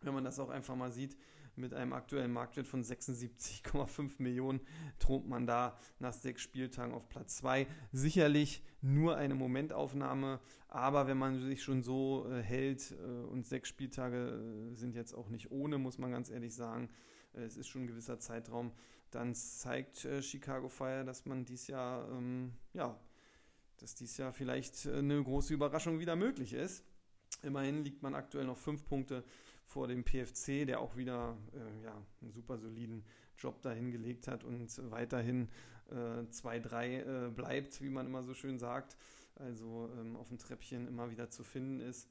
Wenn 0.02 0.14
man 0.14 0.24
das 0.24 0.40
auch 0.40 0.50
einfach 0.50 0.76
mal 0.76 0.92
sieht, 0.92 1.18
mit 1.56 1.74
einem 1.74 1.94
aktuellen 1.94 2.32
Marktwert 2.32 2.68
von 2.68 2.84
76,5 2.84 4.14
Millionen 4.18 4.62
thront 5.00 5.28
man 5.28 5.46
da 5.46 5.78
nach 6.00 6.14
sechs 6.14 6.42
Spieltagen 6.42 6.94
auf 6.94 7.08
Platz 7.10 7.38
2. 7.38 7.68
Sicherlich 7.92 8.64
nur 8.82 9.18
eine 9.18 9.36
Momentaufnahme, 9.36 10.40
aber 10.68 11.08
wenn 11.08 11.18
man 11.18 11.40
sich 11.42 11.64
schon 11.64 11.84
so 11.84 12.28
äh, 12.30 12.42
hält 12.42 12.92
äh, 12.92 13.06
und 13.26 13.46
sechs 13.46 13.70
Spieltage 13.70 14.72
äh, 14.72 14.76
sind 14.76 14.96
jetzt 14.96 15.14
auch 15.14 15.30
nicht 15.30 15.52
ohne, 15.52 15.78
muss 15.78 15.98
man 15.98 16.12
ganz 16.12 16.30
ehrlich 16.30 16.56
sagen, 16.56 16.90
es 17.34 17.58
ist 17.58 17.68
schon 17.68 17.84
ein 17.84 17.88
gewisser 17.88 18.20
Zeitraum, 18.20 18.72
dann 19.10 19.34
zeigt 19.34 20.08
Chicago 20.22 20.70
Fire, 20.70 21.04
dass 21.04 21.26
man 21.26 21.46
dies 21.46 21.66
Jahr, 21.66 22.08
ähm, 22.12 22.54
ja, 22.74 23.00
dass 23.78 23.96
dies 23.96 24.18
Jahr 24.18 24.34
vielleicht 24.34 24.86
eine 24.86 25.24
große 25.24 25.52
Überraschung 25.52 25.98
wieder 25.98 26.16
möglich 26.16 26.54
ist. 26.54 26.84
Immerhin 27.44 27.84
liegt 27.84 28.02
man 28.02 28.16
aktuell 28.16 28.46
noch 28.46 28.58
fünf 28.58 28.86
Punkte 28.86 29.24
vor 29.66 29.88
dem 29.88 30.04
PFC, 30.04 30.66
der 30.66 30.80
auch 30.80 30.98
wieder 30.98 31.38
äh, 31.54 31.84
ja, 31.84 32.02
einen 32.22 32.32
super 32.32 32.58
soliden 32.58 33.04
Job 33.38 33.62
dahin 33.62 33.92
gelegt 33.92 34.28
hat 34.28 34.44
und 34.44 34.92
weiterhin 34.92 35.50
2-3 35.92 36.84
äh, 36.84 37.00
äh, 37.28 37.30
bleibt, 37.30 37.82
wie 37.82 37.90
man 37.90 38.06
immer 38.06 38.24
so 38.24 38.34
schön 38.34 38.58
sagt. 38.58 38.98
Also 39.36 39.90
ähm, 40.00 40.16
auf 40.16 40.30
dem 40.30 40.38
Treppchen 40.38 40.88
immer 40.88 41.10
wieder 41.10 41.30
zu 41.30 41.44
finden 41.44 41.80
ist. 41.80 42.08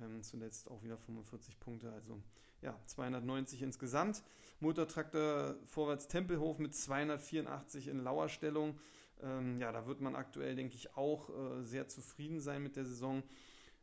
Ähm, 0.00 0.22
zuletzt 0.22 0.70
auch 0.70 0.82
wieder 0.82 0.96
45 0.96 1.58
Punkte, 1.58 1.92
also 1.92 2.20
ja, 2.62 2.78
290 2.86 3.62
insgesamt. 3.62 4.22
Motortraktor 4.60 5.56
Vorwärts 5.66 6.08
Tempelhof 6.08 6.58
mit 6.58 6.74
284 6.74 7.88
in 7.88 7.98
Lauerstellung. 7.98 8.78
Ähm, 9.22 9.60
ja, 9.60 9.72
da 9.72 9.86
wird 9.86 10.00
man 10.00 10.14
aktuell, 10.14 10.54
denke 10.54 10.76
ich, 10.76 10.96
auch 10.96 11.30
äh, 11.30 11.62
sehr 11.64 11.88
zufrieden 11.88 12.40
sein 12.40 12.62
mit 12.62 12.76
der 12.76 12.84
Saison 12.84 13.22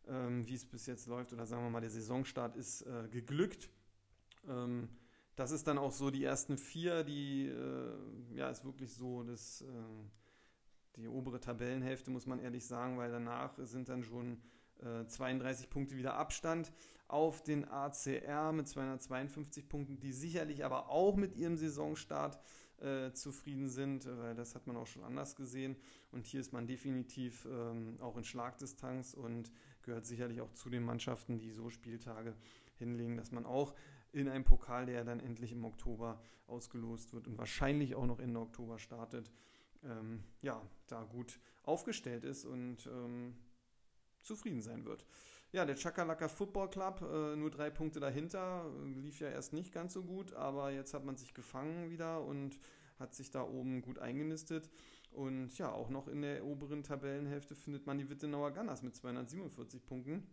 ähm, 0.07 0.47
wie 0.47 0.55
es 0.55 0.65
bis 0.65 0.85
jetzt 0.85 1.07
läuft, 1.07 1.33
oder 1.33 1.45
sagen 1.45 1.63
wir 1.63 1.69
mal, 1.69 1.81
der 1.81 1.89
Saisonstart 1.89 2.55
ist 2.55 2.81
äh, 2.81 3.07
geglückt. 3.09 3.69
Ähm, 4.47 4.89
das 5.35 5.51
ist 5.51 5.67
dann 5.67 5.77
auch 5.77 5.91
so 5.91 6.11
die 6.11 6.23
ersten 6.23 6.57
vier, 6.57 7.03
die, 7.03 7.47
äh, 7.47 8.35
ja, 8.35 8.49
ist 8.49 8.63
wirklich 8.63 8.93
so, 8.93 9.23
dass 9.23 9.61
äh, 9.61 9.65
die 10.95 11.07
obere 11.07 11.39
Tabellenhälfte, 11.39 12.09
muss 12.09 12.25
man 12.25 12.39
ehrlich 12.39 12.65
sagen, 12.65 12.97
weil 12.97 13.11
danach 13.11 13.57
sind 13.57 13.89
dann 13.89 14.03
schon 14.03 14.41
32 15.07 15.65
äh, 15.65 15.69
Punkte 15.69 15.97
wieder 15.97 16.15
Abstand 16.15 16.71
auf 17.07 17.43
den 17.43 17.65
ACR 17.65 18.51
mit 18.51 18.67
252 18.67 19.69
Punkten, 19.69 19.99
die 19.99 20.11
sicherlich 20.11 20.65
aber 20.65 20.89
auch 20.89 21.15
mit 21.15 21.35
ihrem 21.35 21.57
Saisonstart 21.57 22.39
äh, 22.79 23.11
zufrieden 23.13 23.69
sind, 23.69 24.05
weil 24.05 24.35
das 24.35 24.55
hat 24.55 24.67
man 24.67 24.75
auch 24.75 24.87
schon 24.87 25.03
anders 25.03 25.35
gesehen. 25.35 25.75
Und 26.11 26.25
hier 26.25 26.41
ist 26.41 26.51
man 26.51 26.67
definitiv 26.67 27.45
ähm, 27.49 27.97
auch 28.01 28.17
in 28.17 28.23
Schlagdistanz 28.23 29.13
und 29.13 29.51
gehört 29.85 30.05
sicherlich 30.05 30.41
auch 30.41 30.51
zu 30.51 30.69
den 30.69 30.83
Mannschaften, 30.83 31.39
die 31.39 31.51
so 31.51 31.69
Spieltage 31.69 32.35
hinlegen, 32.77 33.15
dass 33.17 33.31
man 33.31 33.45
auch 33.45 33.73
in 34.11 34.27
einem 34.29 34.43
Pokal, 34.43 34.85
der 34.85 35.03
dann 35.03 35.19
endlich 35.19 35.51
im 35.51 35.65
Oktober 35.65 36.21
ausgelost 36.47 37.13
wird 37.13 37.27
und 37.27 37.37
wahrscheinlich 37.37 37.95
auch 37.95 38.05
noch 38.05 38.19
Ende 38.19 38.39
Oktober 38.39 38.79
startet, 38.79 39.31
ähm, 39.83 40.23
ja, 40.41 40.61
da 40.87 41.03
gut 41.03 41.39
aufgestellt 41.63 42.23
ist 42.23 42.45
und 42.45 42.87
ähm, 42.87 43.35
zufrieden 44.21 44.61
sein 44.61 44.85
wird. 44.85 45.05
Ja, 45.51 45.65
der 45.65 45.75
Chakalaka 45.75 46.27
Football 46.27 46.69
Club, 46.69 47.01
äh, 47.01 47.35
nur 47.35 47.49
drei 47.49 47.69
Punkte 47.69 47.99
dahinter, 47.99 48.69
lief 48.83 49.19
ja 49.19 49.29
erst 49.29 49.53
nicht 49.53 49.73
ganz 49.73 49.93
so 49.93 50.03
gut, 50.03 50.33
aber 50.33 50.71
jetzt 50.71 50.93
hat 50.93 51.05
man 51.05 51.15
sich 51.15 51.33
gefangen 51.33 51.89
wieder 51.89 52.21
und 52.23 52.59
hat 52.99 53.13
sich 53.13 53.31
da 53.31 53.43
oben 53.43 53.81
gut 53.81 53.99
eingenistet. 53.99 54.69
Und 55.15 55.57
ja, 55.57 55.71
auch 55.71 55.89
noch 55.89 56.09
in 56.09 56.21
der 56.21 56.43
oberen 56.43 56.83
Tabellenhälfte 56.83 57.55
findet 57.55 57.85
man 57.85 57.97
die 57.97 58.09
Wittenauer 58.09 58.51
Gunners 58.51 58.83
mit 58.83 58.95
247 58.95 59.85
Punkten. 59.85 60.27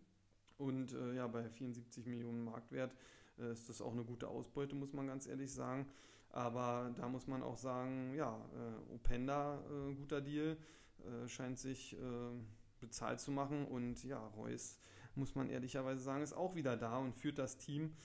Und 0.57 0.93
äh, 0.93 1.15
ja, 1.15 1.27
bei 1.27 1.49
74 1.49 2.05
Millionen 2.05 2.43
Marktwert 2.43 2.93
äh, 3.39 3.53
ist 3.53 3.69
das 3.69 3.81
auch 3.81 3.93
eine 3.93 4.03
gute 4.03 4.27
Ausbeute, 4.27 4.75
muss 4.75 4.91
man 4.91 5.07
ganz 5.07 5.25
ehrlich 5.25 5.53
sagen. 5.53 5.87
Aber 6.29 6.91
da 6.97 7.07
muss 7.07 7.27
man 7.27 7.43
auch 7.43 7.55
sagen, 7.55 8.13
ja, 8.13 8.35
äh, 8.35 8.93
Openda, 8.93 9.63
äh, 9.69 9.93
guter 9.93 10.19
Deal, 10.19 10.57
äh, 10.99 11.27
scheint 11.29 11.59
sich 11.59 11.93
äh, 11.93 11.97
bezahlt 12.81 13.21
zu 13.21 13.31
machen. 13.31 13.65
Und 13.65 14.03
ja, 14.03 14.19
Reus, 14.35 14.79
muss 15.15 15.33
man 15.33 15.49
ehrlicherweise 15.49 16.01
sagen, 16.01 16.23
ist 16.23 16.33
auch 16.33 16.55
wieder 16.55 16.75
da 16.75 16.97
und 16.97 17.13
führt 17.13 17.37
das 17.37 17.57
Team. 17.57 17.95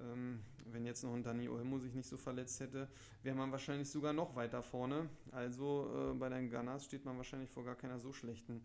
Ähm, 0.00 0.40
wenn 0.66 0.86
jetzt 0.86 1.02
noch 1.02 1.14
ein 1.14 1.22
Dani 1.22 1.48
Olmo 1.48 1.78
sich 1.78 1.94
nicht 1.94 2.08
so 2.08 2.16
verletzt 2.16 2.60
hätte, 2.60 2.88
wäre 3.22 3.36
man 3.36 3.50
wahrscheinlich 3.50 3.88
sogar 3.88 4.12
noch 4.12 4.34
weiter 4.36 4.62
vorne. 4.62 5.08
Also 5.32 6.12
äh, 6.12 6.14
bei 6.14 6.28
den 6.28 6.50
Gunners 6.50 6.84
steht 6.84 7.04
man 7.04 7.16
wahrscheinlich 7.16 7.50
vor 7.50 7.64
gar 7.64 7.76
keiner 7.76 7.98
so 7.98 8.12
schlechten 8.12 8.62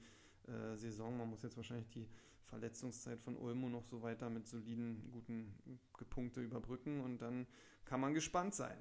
äh, 0.47 0.75
Saison. 0.75 1.17
Man 1.17 1.29
muss 1.29 1.43
jetzt 1.43 1.57
wahrscheinlich 1.57 1.89
die 1.89 2.07
Verletzungszeit 2.45 3.19
von 3.19 3.37
Olmo 3.37 3.69
noch 3.69 3.83
so 3.83 4.01
weiter 4.01 4.29
mit 4.29 4.47
soliden, 4.47 5.09
guten 5.11 5.53
Punkte 6.09 6.41
überbrücken 6.41 7.01
und 7.01 7.21
dann 7.21 7.47
kann 7.85 7.99
man 7.99 8.13
gespannt 8.13 8.53
sein. 8.53 8.77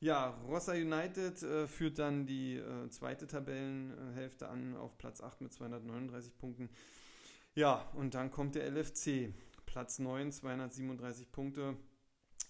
Ja, 0.00 0.38
Rossa 0.46 0.72
United 0.72 1.42
äh, 1.42 1.66
führt 1.66 1.98
dann 1.98 2.26
die 2.26 2.56
äh, 2.56 2.88
zweite 2.90 3.26
Tabellenhälfte 3.26 4.48
an 4.48 4.76
auf 4.76 4.98
Platz 4.98 5.22
8 5.22 5.40
mit 5.40 5.52
239 5.52 6.36
Punkten. 6.36 6.68
Ja, 7.54 7.90
und 7.94 8.14
dann 8.14 8.30
kommt 8.30 8.54
der 8.54 8.70
LFC. 8.70 9.32
Platz 9.76 9.98
9, 9.98 10.32
237 10.32 11.30
Punkte. 11.30 11.76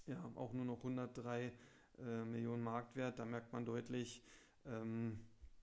Ja, 0.06 0.30
auch 0.36 0.52
nur 0.52 0.64
noch 0.64 0.78
103 0.78 1.50
äh, 1.98 2.24
Millionen 2.24 2.62
Marktwert. 2.62 3.18
Da 3.18 3.24
merkt 3.24 3.52
man 3.52 3.64
deutlich, 3.64 4.22
ähm, 4.64 5.18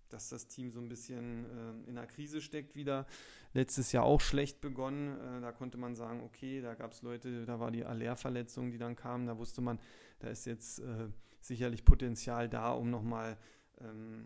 dass 0.09 0.27
das 0.27 0.49
Team 0.49 0.73
so 0.73 0.81
ein 0.81 0.89
bisschen 0.89 1.45
äh, 1.45 1.87
in 1.87 1.95
der 1.95 2.05
Krise 2.05 2.41
steckt 2.41 2.75
wieder. 2.75 3.05
Letztes 3.53 3.93
Jahr 3.93 4.03
auch 4.03 4.19
schlecht 4.19 4.59
begonnen. 4.59 5.17
Äh, 5.17 5.39
da 5.39 5.53
konnte 5.53 5.77
man 5.77 5.95
sagen, 5.95 6.21
okay, 6.23 6.59
da 6.59 6.73
gab 6.73 6.91
es 6.91 7.01
Leute, 7.01 7.45
da 7.45 7.61
war 7.61 7.71
die 7.71 7.85
Aller-Verletzung, 7.85 8.69
die 8.69 8.77
dann 8.77 8.97
kamen. 8.97 9.25
Da 9.25 9.37
wusste 9.37 9.61
man, 9.61 9.79
da 10.19 10.27
ist 10.27 10.43
jetzt 10.43 10.79
äh, 10.79 11.07
sicherlich 11.39 11.85
Potenzial 11.85 12.49
da, 12.49 12.73
um 12.73 12.89
nochmal, 12.89 13.37
ähm, 13.79 14.25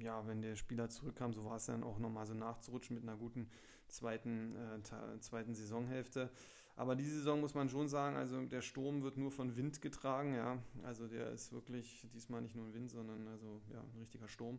ja, 0.00 0.26
wenn 0.26 0.40
der 0.40 0.56
Spieler 0.56 0.88
zurückkam, 0.88 1.34
so 1.34 1.44
war 1.44 1.56
es 1.56 1.66
dann 1.66 1.84
auch 1.84 1.98
nochmal 1.98 2.24
so 2.24 2.32
nachzurutschen 2.32 2.96
mit 2.96 3.02
einer 3.02 3.18
guten 3.18 3.50
zweiten, 3.88 4.54
äh, 4.56 5.20
zweiten 5.20 5.54
Saisonhälfte. 5.54 6.30
Aber 6.76 6.96
diese 6.96 7.16
Saison 7.18 7.40
muss 7.40 7.54
man 7.54 7.68
schon 7.68 7.88
sagen, 7.88 8.16
also 8.16 8.44
der 8.46 8.60
Sturm 8.60 9.02
wird 9.02 9.16
nur 9.16 9.30
von 9.30 9.56
Wind 9.56 9.80
getragen, 9.80 10.34
ja. 10.34 10.58
Also 10.82 11.06
der 11.06 11.30
ist 11.30 11.52
wirklich 11.52 12.08
diesmal 12.12 12.42
nicht 12.42 12.56
nur 12.56 12.66
ein 12.66 12.74
Wind, 12.74 12.90
sondern 12.90 13.28
also 13.28 13.60
ja, 13.72 13.80
ein 13.80 14.00
richtiger 14.00 14.28
Sturm. 14.28 14.58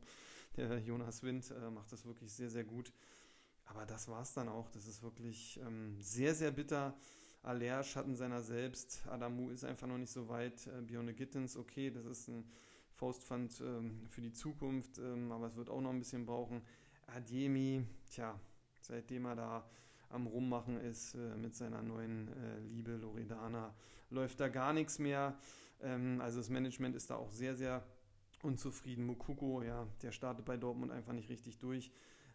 Der 0.55 0.79
Jonas 0.79 1.24
Wind 1.24 1.51
äh, 1.51 1.70
macht 1.70 1.91
das 1.91 2.05
wirklich 2.05 2.32
sehr, 2.32 2.50
sehr 2.50 2.63
gut. 2.63 2.94
Aber 3.65 3.86
das 3.86 4.08
war 4.08 4.22
es 4.22 4.34
dann 4.34 4.48
auch. 4.48 4.70
Das 4.70 4.88
ist 4.88 5.03
wirklich 5.03 5.60
ähm, 5.65 5.98
sehr, 6.00 6.36
sehr 6.36 6.51
bitter. 6.51 6.96
Aller 7.44 7.84
Schatten 7.84 8.15
seiner 8.15 8.41
selbst. 8.41 9.05
Adamu 9.08 9.50
ist 9.50 9.65
einfach 9.65 9.88
noch 9.88 9.98
nicht 9.98 10.12
so 10.12 10.29
weit. 10.29 10.67
Äh, 10.67 10.82
Björne 10.82 11.13
Gittens, 11.13 11.58
okay, 11.58 11.91
das 11.91 12.05
ist 12.05 12.29
ein 12.29 12.50
Faustpfand 12.94 13.62
ähm, 13.62 14.08
für 14.10 14.22
die 14.22 14.32
Zukunft, 14.32 15.00
ähm, 15.00 15.32
aber 15.32 15.48
es 15.48 15.55
wird 15.58 15.70
auch 15.70 15.82
noch 15.82 15.89
ein 15.89 16.00
bisschen 16.00 16.25
brauchen. 16.25 16.62
Adiemi, 17.08 17.86
tja, 18.10 18.39
seitdem 18.85 19.25
er 19.25 19.35
da 19.35 19.69
am 20.09 20.27
Rummachen 20.27 20.79
ist 20.79 21.15
äh, 21.15 21.35
mit 21.35 21.55
seiner 21.55 21.81
neuen 21.81 22.27
äh, 22.29 22.59
Liebe 22.59 22.95
Loredana, 22.95 23.73
läuft 24.09 24.39
da 24.39 24.47
gar 24.47 24.73
nichts 24.73 24.99
mehr. 24.99 25.37
Ähm, 25.81 26.21
also 26.21 26.39
das 26.39 26.49
Management 26.49 26.95
ist 26.95 27.09
da 27.09 27.15
auch 27.15 27.31
sehr, 27.31 27.55
sehr 27.55 27.83
unzufrieden. 28.43 29.05
Mukoko, 29.05 29.63
ja, 29.63 29.87
der 30.01 30.11
startet 30.11 30.45
bei 30.45 30.57
Dortmund 30.57 30.91
einfach 30.91 31.13
nicht 31.13 31.29
richtig 31.29 31.57
durch. 31.57 31.91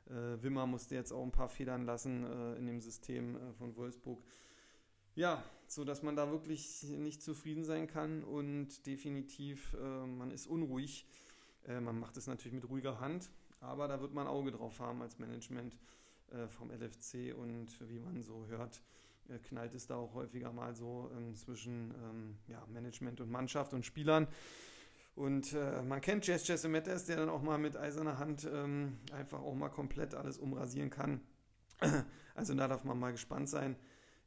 Äh, 0.06 0.42
Wimmer 0.42 0.66
musste 0.66 0.94
jetzt 0.94 1.12
auch 1.12 1.22
ein 1.22 1.32
paar 1.32 1.48
Federn 1.48 1.84
lassen 1.84 2.24
äh, 2.24 2.56
in 2.56 2.66
dem 2.66 2.80
System 2.80 3.36
äh, 3.36 3.52
von 3.54 3.76
Wolfsburg. 3.76 4.22
Ja, 5.14 5.42
so 5.66 5.84
dass 5.84 6.02
man 6.02 6.16
da 6.16 6.30
wirklich 6.30 6.82
nicht 6.84 7.22
zufrieden 7.22 7.64
sein 7.64 7.86
kann 7.86 8.24
und 8.24 8.86
definitiv 8.86 9.74
äh, 9.74 10.06
man 10.06 10.30
ist 10.30 10.46
unruhig. 10.46 11.06
man 11.66 11.98
macht 11.98 12.16
es 12.16 12.26
natürlich 12.26 12.54
mit 12.54 12.68
ruhiger 12.70 13.00
Hand, 13.00 13.30
aber 13.60 13.86
da 13.86 14.00
wird 14.00 14.14
man 14.14 14.26
Auge 14.26 14.50
drauf 14.50 14.80
haben 14.80 15.02
als 15.02 15.18
Management 15.18 15.76
vom 16.48 16.70
LFC 16.70 17.34
und 17.36 17.68
wie 17.88 17.98
man 17.98 18.22
so 18.22 18.46
hört, 18.46 18.82
äh, 19.30 19.38
knallt 19.38 19.74
es 19.74 19.86
da 19.86 19.96
auch 19.96 20.14
häufiger 20.14 20.52
mal 20.52 20.74
so 20.74 21.10
ähm, 21.16 21.34
zwischen 21.34 21.94
ähm, 22.02 22.36
ja, 22.48 22.64
Management 22.66 23.20
und 23.20 23.30
Mannschaft 23.30 23.72
und 23.72 23.84
Spielern. 23.84 24.26
Und 25.14 25.52
äh, 25.52 25.82
man 25.82 26.00
kennt 26.00 26.26
Jess 26.26 26.46
Jesse 26.46 26.68
Mettes, 26.68 27.04
der 27.04 27.16
dann 27.16 27.28
auch 27.28 27.42
mal 27.42 27.58
mit 27.58 27.76
eiserner 27.76 28.18
Hand 28.18 28.48
ähm, 28.50 28.98
einfach 29.12 29.40
auch 29.40 29.54
mal 29.54 29.68
komplett 29.68 30.14
alles 30.14 30.38
umrasieren 30.38 30.90
kann. 30.90 31.20
Also 32.36 32.54
da 32.54 32.68
darf 32.68 32.84
man 32.84 32.98
mal 32.98 33.10
gespannt 33.10 33.50
sein. 33.50 33.76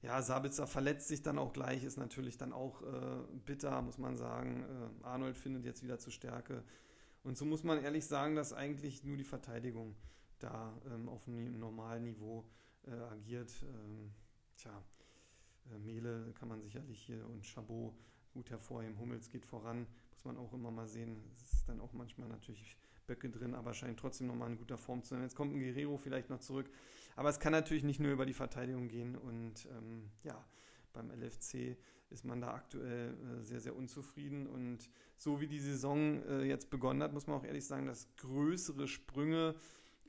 ja, 0.04 0.22
Sabitzer 0.22 0.68
verletzt 0.68 1.08
sich 1.08 1.24
dann 1.24 1.40
auch 1.40 1.52
gleich, 1.52 1.84
ist 1.84 1.98
natürlich 1.98 2.38
dann 2.38 2.54
auch 2.54 2.84
äh, 2.84 3.24
bitter, 3.46 3.82
muss 3.82 3.98
man 3.98 4.18
sagen. 4.18 4.64
Äh, 5.02 5.06
Arnold 5.06 5.36
findet 5.36 5.66
jetzt 5.66 5.82
wieder 5.82 5.98
zur 5.98 6.12
Stärke. 6.12 6.64
Und 7.24 7.38
so 7.38 7.46
muss 7.46 7.64
man 7.64 7.82
ehrlich 7.82 8.06
sagen, 8.06 8.36
dass 8.36 8.54
eigentlich 8.54 9.04
nur 9.04 9.18
die 9.18 9.24
Verteidigung 9.24 9.96
da 10.44 10.74
ähm, 10.92 11.10
auf 11.10 11.28
einem 11.28 11.58
normalen 11.58 12.04
Niveau 12.04 12.46
äh, 12.86 12.92
agiert. 12.92 13.52
Ähm, 13.64 14.12
tja, 14.58 14.84
äh, 15.72 15.80
Mele 15.80 16.34
kann 16.34 16.50
man 16.50 16.62
sicherlich 16.62 17.02
hier 17.02 17.26
und 17.28 17.46
Chabot 17.46 17.94
gut 18.34 18.50
hervorheben. 18.50 18.98
Hummels 19.00 19.30
geht 19.30 19.46
voran, 19.46 19.88
muss 20.12 20.26
man 20.26 20.38
auch 20.38 20.54
immer 20.54 20.72
mal 20.72 20.88
sehen. 20.88 21.24
Es 21.36 21.54
ist 21.54 21.70
dann 21.70 21.80
auch 21.80 21.94
manchmal 21.94 22.28
natürlich 22.28 22.78
Böcke 23.08 23.30
drin, 23.30 23.54
aber 23.54 23.74
scheint 23.74 24.00
trotzdem 24.00 24.28
nochmal 24.28 24.52
in 24.52 24.58
guter 24.58 24.78
Form 24.78 25.04
zu 25.04 25.10
sein. 25.10 25.24
Jetzt 25.24 25.36
kommt 25.36 25.54
ein 25.54 25.60
Guerrero 25.60 25.98
vielleicht 25.98 26.30
noch 26.30 26.40
zurück. 26.40 26.70
Aber 27.16 27.30
es 27.30 27.40
kann 27.40 27.52
natürlich 27.52 27.84
nicht 27.84 28.00
nur 28.00 28.12
über 28.12 28.26
die 28.26 28.34
Verteidigung 28.34 28.88
gehen. 28.88 29.16
Und 29.16 29.68
ähm, 29.78 30.10
ja, 30.24 30.44
beim 30.94 31.12
LFC 31.12 31.78
ist 32.10 32.26
man 32.26 32.42
da 32.42 32.54
aktuell 32.54 33.14
äh, 33.14 33.44
sehr, 33.44 33.60
sehr 33.60 33.76
unzufrieden. 33.76 34.48
Und 34.48 34.90
so 35.18 35.42
wie 35.42 35.48
die 35.48 35.60
Saison 35.60 36.24
äh, 36.24 36.44
jetzt 36.44 36.70
begonnen 36.70 37.04
hat, 37.04 37.14
muss 37.14 37.28
man 37.28 37.38
auch 37.38 37.44
ehrlich 37.44 37.66
sagen, 37.66 37.86
dass 37.86 38.08
größere 38.18 38.88
Sprünge 38.88 39.56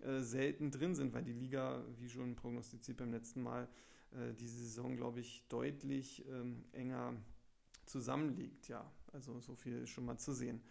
äh, 0.03 0.21
selten 0.21 0.71
drin 0.71 0.95
sind, 0.95 1.13
weil 1.13 1.25
die 1.25 1.33
Liga, 1.33 1.85
wie 1.99 2.09
schon 2.09 2.37
prognostiziert 2.37 2.99
beim 2.99 3.13
letzten 3.13 3.43
Mal, 3.43 3.69
äh, 4.13 4.35
diese 4.35 4.57
Saison, 4.57 4.97
glaube 4.97 5.21
ich, 5.21 5.45
deutlich 5.49 6.25
ähm, 6.29 6.65
enger 6.73 7.15
zusammenliegt. 7.87 8.69
Ja, 8.69 8.91
also 9.13 9.41
so 9.41 9.55
viel 9.55 9.87
schon 9.87 10.05
mal 10.05 10.19
zu 10.19 10.33
sehen. 10.33 10.63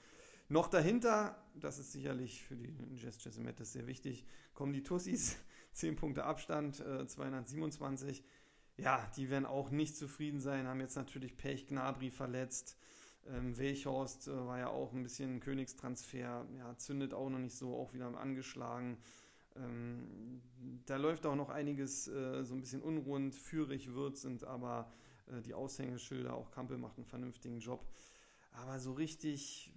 Noch 0.50 0.68
dahinter, 0.68 1.42
das 1.56 1.80
ist 1.80 1.94
sicherlich 1.94 2.44
für 2.44 2.56
die 2.56 2.76
Jazz 2.96 3.24
Jessimet 3.24 3.66
sehr 3.66 3.88
wichtig, 3.88 4.26
kommen 4.54 4.74
die 4.74 4.84
Tussis, 4.84 5.38
10 5.74 5.96
Punkte 5.96 6.26
Abstand, 6.26 6.80
äh, 6.80 7.08
227. 7.08 8.24
Ja, 8.78 9.10
die 9.16 9.30
werden 9.30 9.46
auch 9.46 9.72
nicht 9.72 9.96
zufrieden 9.96 10.40
sein, 10.40 10.68
haben 10.68 10.80
jetzt 10.82 10.96
natürlich 10.96 11.38
Pech, 11.38 11.68
Gnabry 11.68 12.12
verletzt. 12.12 12.78
Ähm, 13.28 13.58
Welchhorst 13.58 14.28
äh, 14.28 14.46
war 14.46 14.60
ja 14.60 14.68
auch 14.68 14.92
ein 14.94 15.04
bisschen 15.04 15.36
ein 15.36 15.40
Königstransfer, 15.40 16.46
ja, 16.58 16.78
zündet 16.78 17.14
auch 17.14 17.30
noch 17.30 17.40
nicht 17.40 17.56
so, 17.56 17.76
auch 17.76 17.94
wieder 17.94 18.08
angeschlagen. 18.18 18.98
Ähm, 19.56 20.42
da 20.86 20.98
läuft 20.98 21.26
auch 21.26 21.36
noch 21.36 21.50
einiges 21.50 22.08
äh, 22.08 22.44
so 22.44 22.54
ein 22.54 22.62
bisschen 22.62 22.82
unrund. 22.82 23.36
Führig 23.36 23.94
wird 23.94 24.18
sind 24.18 24.44
aber 24.44 24.92
äh, 25.28 25.42
die 25.42 25.54
Aushängeschilder. 25.54 26.34
Auch 26.34 26.52
Kampel 26.52 26.78
macht 26.78 26.98
einen 26.98 27.06
vernünftigen 27.06 27.60
Job. 27.60 27.86
Aber 28.52 28.80
so 28.80 28.94
richtig, 28.94 29.72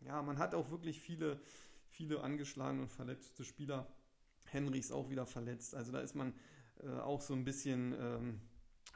ja, 0.00 0.22
man 0.22 0.38
hat 0.38 0.54
auch 0.54 0.70
wirklich 0.70 1.00
viele, 1.00 1.40
viele 1.88 2.22
angeschlagene 2.22 2.82
und 2.82 2.90
verletzte 2.90 3.44
Spieler. 3.44 3.86
Henry 4.46 4.78
ist 4.78 4.92
auch 4.92 5.10
wieder 5.10 5.26
verletzt. 5.26 5.74
Also 5.74 5.92
da 5.92 6.00
ist 6.00 6.14
man 6.14 6.34
äh, 6.82 6.88
auch 6.88 7.20
so 7.20 7.34
ein 7.34 7.44
bisschen 7.44 7.94
ähm, 7.98 8.40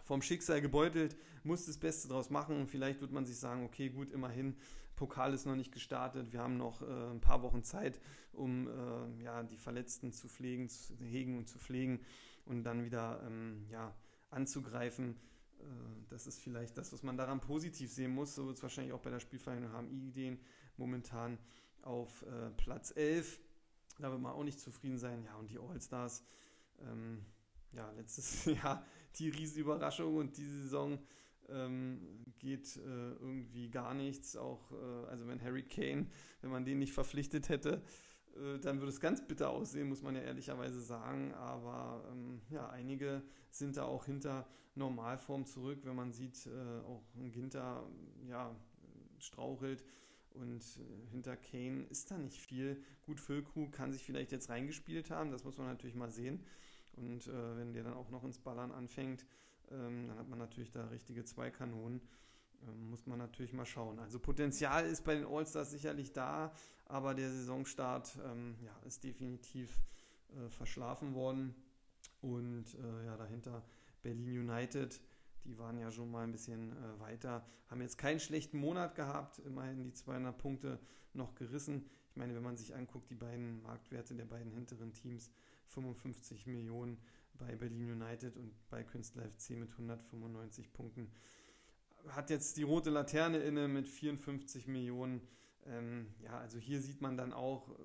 vom 0.08 0.22
Schicksal 0.22 0.62
gebeutelt, 0.62 1.18
muss 1.44 1.66
das 1.66 1.76
Beste 1.76 2.08
draus 2.08 2.30
machen. 2.30 2.66
Vielleicht 2.66 3.02
wird 3.02 3.12
man 3.12 3.26
sich 3.26 3.36
sagen, 3.36 3.64
okay, 3.64 3.90
gut, 3.90 4.10
immerhin, 4.10 4.56
Pokal 4.96 5.34
ist 5.34 5.44
noch 5.44 5.54
nicht 5.54 5.70
gestartet. 5.70 6.32
Wir 6.32 6.40
haben 6.40 6.56
noch 6.56 6.80
äh, 6.80 7.10
ein 7.10 7.20
paar 7.20 7.42
Wochen 7.42 7.62
Zeit, 7.62 8.00
um 8.32 8.66
äh, 8.66 9.22
ja, 9.22 9.42
die 9.42 9.58
Verletzten 9.58 10.10
zu 10.12 10.26
pflegen, 10.26 10.70
zu 10.70 10.96
hegen 11.04 11.36
und 11.36 11.46
zu 11.46 11.58
pflegen 11.58 12.00
und 12.46 12.64
dann 12.64 12.84
wieder 12.84 13.22
ähm, 13.26 13.66
ja, 13.70 13.94
anzugreifen. 14.30 15.14
Äh, 15.60 15.64
das 16.08 16.26
ist 16.26 16.40
vielleicht 16.40 16.78
das, 16.78 16.90
was 16.90 17.02
man 17.02 17.18
daran 17.18 17.40
positiv 17.40 17.92
sehen 17.92 18.12
muss. 18.12 18.34
So 18.34 18.46
wird 18.46 18.56
es 18.56 18.62
wahrscheinlich 18.62 18.94
auch 18.94 19.02
bei 19.02 19.10
der 19.10 19.20
Spielvereinigung 19.20 19.72
HMI-Ideen 19.72 20.40
momentan 20.78 21.38
auf 21.82 22.22
äh, 22.22 22.50
Platz 22.56 22.94
11. 22.96 23.38
Da 23.98 24.10
wird 24.10 24.22
man 24.22 24.32
auch 24.32 24.44
nicht 24.44 24.58
zufrieden 24.58 24.96
sein. 24.96 25.22
Ja, 25.22 25.36
und 25.36 25.50
die 25.50 25.58
All-Stars, 25.58 26.24
ähm, 26.80 27.26
ja, 27.72 27.90
letztes 27.92 28.44
Jahr 28.62 28.82
die 29.16 29.30
Riesenüberraschung 29.30 30.16
und 30.16 30.36
diese 30.36 30.62
Saison 30.62 30.98
ähm, 31.48 32.24
geht 32.38 32.76
äh, 32.76 32.80
irgendwie 32.80 33.70
gar 33.70 33.94
nichts. 33.94 34.36
Auch, 34.36 34.70
äh, 34.72 35.08
also 35.08 35.26
wenn 35.26 35.42
Harry 35.42 35.62
Kane, 35.62 36.06
wenn 36.40 36.50
man 36.50 36.64
den 36.64 36.78
nicht 36.78 36.92
verpflichtet 36.92 37.48
hätte, 37.48 37.82
äh, 38.36 38.58
dann 38.58 38.78
würde 38.78 38.90
es 38.90 39.00
ganz 39.00 39.26
bitter 39.26 39.50
aussehen, 39.50 39.88
muss 39.88 40.02
man 40.02 40.14
ja 40.14 40.22
ehrlicherweise 40.22 40.80
sagen. 40.80 41.32
Aber 41.34 42.04
ähm, 42.10 42.40
ja, 42.50 42.68
einige 42.68 43.22
sind 43.50 43.76
da 43.76 43.84
auch 43.84 44.04
hinter 44.04 44.46
Normalform 44.74 45.44
zurück, 45.46 45.80
wenn 45.84 45.96
man 45.96 46.12
sieht, 46.12 46.46
äh, 46.46 46.80
auch 46.86 47.02
ein 47.16 47.32
Ginter 47.32 47.88
ja, 48.28 48.54
strauchelt. 49.18 49.84
Und 50.30 50.62
äh, 50.62 51.10
hinter 51.10 51.36
Kane 51.36 51.84
ist 51.90 52.10
da 52.10 52.18
nicht 52.18 52.40
viel. 52.40 52.82
Gut, 53.02 53.20
Füllkrug 53.20 53.72
kann 53.72 53.92
sich 53.92 54.04
vielleicht 54.04 54.32
jetzt 54.32 54.50
reingespielt 54.50 55.10
haben, 55.10 55.30
das 55.30 55.44
muss 55.44 55.56
man 55.56 55.66
natürlich 55.66 55.96
mal 55.96 56.10
sehen. 56.10 56.44
Und 56.98 57.26
äh, 57.26 57.56
wenn 57.56 57.72
der 57.72 57.84
dann 57.84 57.94
auch 57.94 58.10
noch 58.10 58.24
ins 58.24 58.38
Ballern 58.38 58.72
anfängt, 58.72 59.24
ähm, 59.70 60.08
dann 60.08 60.18
hat 60.18 60.28
man 60.28 60.38
natürlich 60.38 60.70
da 60.70 60.86
richtige 60.88 61.24
zwei 61.24 61.50
Kanonen. 61.50 62.00
Ähm, 62.66 62.90
muss 62.90 63.06
man 63.06 63.18
natürlich 63.18 63.52
mal 63.52 63.66
schauen. 63.66 63.98
Also 63.98 64.18
Potenzial 64.18 64.84
ist 64.86 65.04
bei 65.04 65.14
den 65.14 65.26
All-Stars 65.26 65.70
sicherlich 65.70 66.12
da, 66.12 66.52
aber 66.86 67.14
der 67.14 67.30
Saisonstart 67.30 68.18
ähm, 68.24 68.56
ja, 68.64 68.76
ist 68.86 69.04
definitiv 69.04 69.80
äh, 70.30 70.48
verschlafen 70.50 71.14
worden. 71.14 71.54
Und 72.20 72.66
äh, 72.74 73.06
ja, 73.06 73.16
dahinter 73.16 73.62
Berlin 74.02 74.50
United, 74.50 75.00
die 75.44 75.58
waren 75.58 75.78
ja 75.78 75.90
schon 75.90 76.10
mal 76.10 76.24
ein 76.24 76.32
bisschen 76.32 76.72
äh, 76.72 77.00
weiter, 77.00 77.46
haben 77.68 77.80
jetzt 77.80 77.98
keinen 77.98 78.20
schlechten 78.20 78.58
Monat 78.58 78.94
gehabt, 78.94 79.38
immerhin 79.40 79.84
die 79.84 79.92
200 79.92 80.36
Punkte 80.36 80.80
noch 81.12 81.34
gerissen. 81.34 81.88
Ich 82.10 82.16
meine, 82.16 82.34
wenn 82.34 82.42
man 82.42 82.56
sich 82.56 82.74
anguckt, 82.74 83.10
die 83.10 83.14
beiden 83.14 83.62
Marktwerte 83.62 84.14
der 84.14 84.24
beiden 84.24 84.50
hinteren 84.50 84.92
Teams, 84.92 85.30
55 85.68 86.46
Millionen 86.46 86.98
bei 87.38 87.54
Berlin 87.54 87.92
United 88.02 88.36
und 88.36 88.52
bei 88.68 88.82
Künstler 88.82 89.24
FC 89.24 89.50
mit 89.50 89.70
195 89.70 90.72
Punkten. 90.72 91.10
Hat 92.08 92.30
jetzt 92.30 92.56
die 92.56 92.62
rote 92.62 92.90
Laterne 92.90 93.38
inne 93.38 93.68
mit 93.68 93.88
54 93.88 94.66
Millionen. 94.66 95.20
Ähm, 95.66 96.14
ja, 96.22 96.38
also 96.38 96.58
hier 96.58 96.80
sieht 96.80 97.00
man 97.00 97.16
dann 97.16 97.32
auch, 97.32 97.68
äh, 97.68 97.82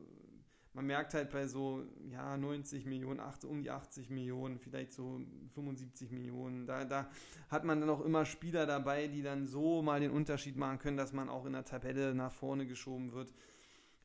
man 0.73 0.85
merkt 0.85 1.13
halt 1.13 1.29
bei 1.31 1.47
so 1.47 1.85
ja, 2.09 2.37
90 2.37 2.85
Millionen, 2.85 3.19
8, 3.19 3.45
um 3.45 3.61
die 3.61 3.69
80 3.69 4.09
Millionen, 4.09 4.59
vielleicht 4.59 4.93
so 4.93 5.21
75 5.53 6.11
Millionen, 6.11 6.65
da, 6.65 6.85
da 6.85 7.09
hat 7.49 7.63
man 7.63 7.79
dann 7.79 7.89
auch 7.89 8.01
immer 8.01 8.25
Spieler 8.25 8.65
dabei, 8.65 9.07
die 9.07 9.21
dann 9.21 9.45
so 9.45 9.81
mal 9.81 9.99
den 9.99 10.11
Unterschied 10.11 10.57
machen 10.57 10.79
können, 10.79 10.97
dass 10.97 11.13
man 11.13 11.29
auch 11.29 11.45
in 11.45 11.53
der 11.53 11.65
Tabelle 11.65 12.15
nach 12.15 12.31
vorne 12.31 12.65
geschoben 12.65 13.11
wird. 13.11 13.33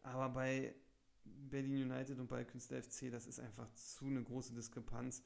Aber 0.02 0.28
bei 0.30 0.74
Berlin 1.50 1.90
United 1.90 2.18
und 2.18 2.28
bei 2.28 2.44
Künstler 2.44 2.82
FC, 2.82 3.10
das 3.10 3.26
ist 3.26 3.40
einfach 3.40 3.70
zu 3.74 4.06
eine 4.06 4.22
große 4.22 4.54
Diskrepanz. 4.54 5.22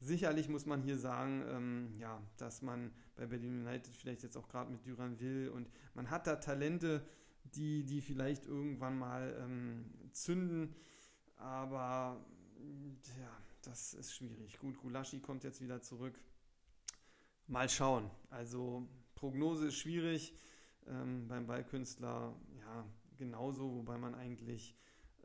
Sicherlich 0.00 0.48
muss 0.48 0.66
man 0.66 0.82
hier 0.82 0.98
sagen, 0.98 1.44
ähm, 1.48 1.92
ja, 1.98 2.20
dass 2.36 2.62
man 2.62 2.92
bei 3.16 3.26
Berlin 3.26 3.66
United 3.66 3.94
vielleicht 3.94 4.22
jetzt 4.22 4.36
auch 4.36 4.48
gerade 4.48 4.70
mit 4.70 4.86
Duran 4.86 5.20
will 5.20 5.48
und 5.48 5.70
man 5.94 6.10
hat 6.10 6.26
da 6.26 6.36
Talente, 6.36 7.06
die, 7.54 7.84
die 7.84 8.00
vielleicht 8.00 8.46
irgendwann 8.46 8.98
mal 8.98 9.36
ähm, 9.40 9.84
zünden, 10.12 10.74
aber 11.36 12.24
ja, 13.18 13.42
das 13.62 13.94
ist 13.94 14.14
schwierig. 14.14 14.58
Gut, 14.58 14.78
Gulaschi 14.78 15.20
kommt 15.20 15.44
jetzt 15.44 15.60
wieder 15.60 15.80
zurück. 15.80 16.18
Mal 17.46 17.68
schauen. 17.68 18.10
Also 18.30 18.88
Prognose 19.14 19.68
ist 19.68 19.76
schwierig. 19.76 20.34
Ähm, 20.86 21.28
beim 21.28 21.46
Ballkünstler 21.46 22.34
ja 22.58 22.86
genauso, 23.16 23.74
wobei 23.74 23.96
man 23.96 24.14
eigentlich 24.14 24.76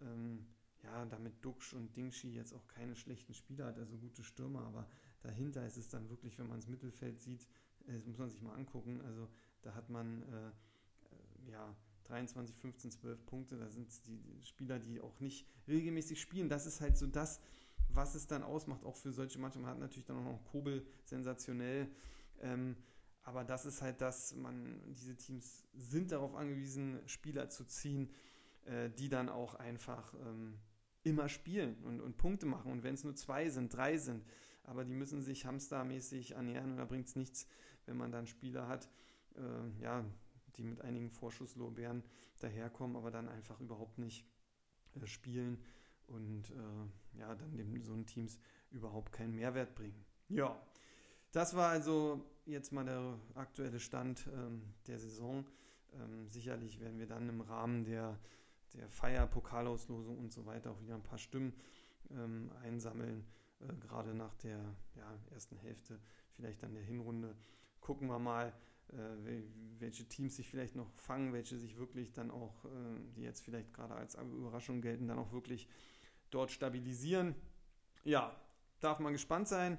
ähm, 0.02 0.46
ja, 0.84 1.06
damit 1.06 1.44
Duxch 1.44 1.74
und 1.74 1.96
Dingshi 1.96 2.34
jetzt 2.34 2.54
auch 2.54 2.68
keine 2.68 2.96
schlechten 2.96 3.34
Spieler 3.34 3.66
hat, 3.66 3.78
also 3.78 3.98
gute 3.98 4.24
Stürmer, 4.24 4.66
aber 4.66 4.88
dahinter 5.22 5.66
ist 5.66 5.78
es 5.78 5.90
dann 5.90 6.10
wirklich, 6.10 6.38
wenn 6.40 6.48
man 6.48 6.60
das 6.60 6.68
Mittelfeld 6.68 7.22
sieht, 7.22 7.48
äh, 7.88 7.94
das 7.94 8.06
muss 8.06 8.18
man 8.18 8.30
sich 8.30 8.42
mal 8.42 8.56
angucken, 8.56 9.02
also 9.02 9.28
da 9.62 9.74
hat 9.74 9.90
man 9.90 10.24
äh, 10.24 10.48
äh 10.48 11.52
ja 11.52 11.76
23, 12.06 12.56
15, 12.56 12.92
12 12.92 13.26
Punkte, 13.26 13.58
da 13.58 13.70
sind 13.70 13.90
die 14.08 14.42
Spieler, 14.42 14.80
die 14.80 15.00
auch 15.00 15.20
nicht 15.20 15.46
regelmäßig 15.68 16.20
spielen, 16.20 16.50
das 16.50 16.66
ist 16.66 16.82
halt 16.82 16.98
so 16.98 17.06
das, 17.08 17.40
was 17.90 18.16
es 18.16 18.28
dann 18.28 18.44
ausmacht, 18.44 18.84
auch 18.84 18.96
für 18.96 19.12
solche 19.12 19.40
Mannschaften. 19.40 19.64
Man 19.64 19.72
hat 19.72 19.80
natürlich 19.80 20.06
dann 20.06 20.18
auch 20.18 20.32
noch 20.32 20.46
Kobel 20.46 20.86
sensationell, 21.06 21.90
ähm, 22.42 22.76
aber 23.24 23.44
das 23.44 23.66
ist 23.66 23.82
halt 23.82 24.02
das, 24.02 24.36
man, 24.36 24.82
diese 24.94 25.16
Teams 25.16 25.68
sind 25.74 26.12
darauf 26.12 26.36
angewiesen, 26.36 27.00
Spieler 27.06 27.50
zu 27.50 27.66
ziehen, 27.66 28.10
äh, 28.65 28.89
die 28.89 29.10
dann 29.10 29.30
auch 29.30 29.56
einfach 29.56 30.13
ähm, 30.26 30.60
immer 31.04 31.30
spielen 31.30 31.78
und, 31.84 32.02
und 32.02 32.17
Punkte 32.17 32.45
machen. 32.45 32.72
Und 32.72 32.84
wenn 32.84 32.93
es 32.93 33.04
nur 33.04 33.15
zwei 33.15 33.50
sind, 33.50 33.74
drei 33.74 33.98
sind, 33.98 34.24
aber 34.63 34.86
die 34.86 34.93
müssen 34.93 35.22
sich 35.22 35.45
hamstermäßig 35.45 36.32
ernähren 36.32 36.72
und 36.72 36.78
da 36.78 36.86
bringt 36.86 37.08
es 37.08 37.15
nichts, 37.15 37.48
wenn 37.86 37.98
man 37.98 38.12
dann 38.12 38.28
Spieler 38.28 38.67
hat, 38.67 38.89
äh, 39.36 39.82
ja, 39.82 40.06
die 40.56 40.63
mit 40.63 40.82
einigen 40.82 41.10
Vorschusslorbeeren 41.10 42.04
daherkommen, 42.39 42.95
aber 42.95 43.12
dann 43.12 43.30
einfach 43.30 43.60
überhaupt 43.60 43.98
nicht 43.98 44.26
äh, 45.02 45.06
spielen 45.08 45.63
und 46.08 46.50
äh, 46.52 47.19
ja, 47.19 47.36
dann 47.36 47.56
dem 47.58 47.82
so 47.84 47.93
ein 47.93 48.06
Teams 48.06 48.39
überhaupt 48.72 49.12
keinen 49.12 49.36
Mehrwert 49.36 49.76
bringen. 49.76 50.06
Ja, 50.30 50.62
das 51.32 51.56
war 51.56 51.69
also 51.69 52.26
jetzt 52.45 52.72
mal 52.72 52.86
der 52.86 53.19
aktuelle 53.36 53.80
Stand 53.80 54.28
ähm, 54.34 54.62
der 54.88 55.00
Saison. 55.00 55.45
Ähm, 55.93 56.28
sicherlich 56.28 56.80
werden 56.80 57.00
wir 57.00 57.08
dann 57.08 57.30
im 57.30 57.41
Rahmen 57.41 57.84
der 57.84 58.19
der 58.73 58.89
Feier, 58.89 59.27
Pokalauslosung 59.27 60.17
und 60.17 60.32
so 60.32 60.45
weiter 60.45 60.71
auch 60.71 60.82
wieder 60.82 60.95
ein 60.95 61.03
paar 61.03 61.17
Stimmen 61.17 61.53
ähm, 62.12 62.51
einsammeln. 62.63 63.25
äh, 63.62 63.73
gerade 63.79 64.13
nach 64.13 64.36
der 64.36 64.58
ja, 64.95 65.19
ersten 65.32 65.58
Hälfte, 65.58 65.99
vielleicht 66.32 66.63
dann 66.63 66.73
der 66.73 66.84
Hinrunde. 66.84 67.36
Gucken 67.82 68.08
wir 68.08 68.19
mal, 68.19 68.53
äh, 68.89 68.95
welche 69.79 70.05
Teams 70.05 70.36
sich 70.36 70.49
vielleicht 70.49 70.75
noch 70.75 70.89
fangen, 70.95 71.34
welche 71.34 71.58
sich 71.58 71.77
wirklich 71.77 72.13
dann 72.13 72.32
auch, 72.32 72.65
äh, 72.65 72.69
die 73.15 73.21
jetzt 73.21 73.41
vielleicht 73.41 73.73
gerade 73.73 73.95
als 73.95 74.15
Überraschung 74.15 74.82
gelten, 74.82 75.08
dann 75.08 75.19
auch 75.19 75.32
wirklich 75.32 75.67
dort 76.29 76.51
stabilisieren. 76.51 77.36
Ja, 78.03 78.36
darf 78.79 78.99
man 78.99 79.13
gespannt 79.13 79.47
sein. 79.47 79.77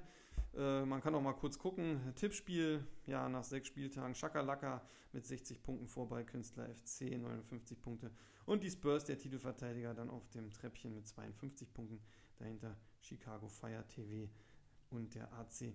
Äh, 0.55 0.85
man 0.85 1.01
kann 1.01 1.15
auch 1.15 1.21
mal 1.21 1.33
kurz 1.33 1.57
gucken. 1.57 2.13
Tippspiel, 2.15 2.85
ja, 3.05 3.27
nach 3.29 3.43
sechs 3.43 3.67
Spieltagen 3.67 4.15
Schakalaka 4.15 4.81
mit 5.13 5.25
60 5.25 5.61
Punkten 5.61 5.87
vorbei, 5.87 6.23
Künstler 6.23 6.67
FC 6.69 7.17
59 7.17 7.81
Punkte. 7.81 8.11
Und 8.45 8.63
die 8.63 8.69
Spurs, 8.69 9.05
der 9.05 9.17
Titelverteidiger, 9.17 9.93
dann 9.93 10.09
auf 10.09 10.27
dem 10.29 10.51
Treppchen 10.51 10.93
mit 10.93 11.07
52 11.07 11.73
Punkten. 11.73 12.01
Dahinter 12.37 12.75
Chicago 13.01 13.47
Fire 13.47 13.85
TV 13.87 14.29
und 14.89 15.13
der 15.15 15.31
AC 15.33 15.73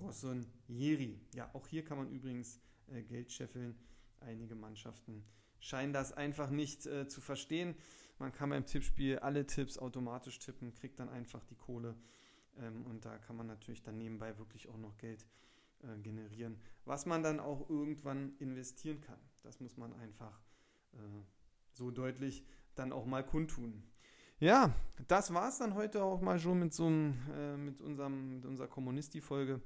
Rossoneri. 0.00 1.20
Ja, 1.34 1.50
auch 1.54 1.66
hier 1.66 1.84
kann 1.84 1.98
man 1.98 2.10
übrigens 2.10 2.60
äh, 2.88 3.02
Geld 3.02 3.32
scheffeln. 3.32 3.76
Einige 4.20 4.54
Mannschaften 4.54 5.24
scheinen 5.58 5.92
das 5.92 6.12
einfach 6.12 6.50
nicht 6.50 6.86
äh, 6.86 7.08
zu 7.08 7.20
verstehen. 7.20 7.74
Man 8.18 8.32
kann 8.32 8.50
beim 8.50 8.64
Tippspiel 8.64 9.18
alle 9.18 9.46
Tipps 9.46 9.78
automatisch 9.78 10.38
tippen, 10.38 10.72
kriegt 10.72 11.00
dann 11.00 11.08
einfach 11.08 11.44
die 11.44 11.56
Kohle. 11.56 11.96
Ähm, 12.60 12.86
und 12.86 13.04
da 13.04 13.18
kann 13.18 13.36
man 13.36 13.46
natürlich 13.46 13.82
dann 13.82 13.98
nebenbei 13.98 14.38
wirklich 14.38 14.68
auch 14.68 14.76
noch 14.76 14.96
Geld 14.98 15.26
äh, 15.82 15.98
generieren, 15.98 16.56
was 16.84 17.06
man 17.06 17.22
dann 17.22 17.40
auch 17.40 17.68
irgendwann 17.68 18.36
investieren 18.38 19.00
kann. 19.00 19.18
Das 19.42 19.60
muss 19.60 19.76
man 19.76 19.92
einfach 19.94 20.40
äh, 20.92 20.96
so 21.72 21.90
deutlich 21.90 22.44
dann 22.74 22.92
auch 22.92 23.06
mal 23.06 23.24
kundtun. 23.24 23.82
Ja, 24.40 24.74
das 25.08 25.32
war 25.32 25.48
es 25.48 25.58
dann 25.58 25.74
heute 25.74 26.02
auch 26.02 26.20
mal 26.20 26.38
schon 26.38 26.58
mit 26.58 26.74
so 26.74 26.86
einem, 26.86 27.14
äh, 27.32 27.56
mit 27.56 27.80
unserem, 27.80 28.36
mit 28.36 28.46
unserer 28.46 28.66
Kommunisti-Folge, 28.66 29.60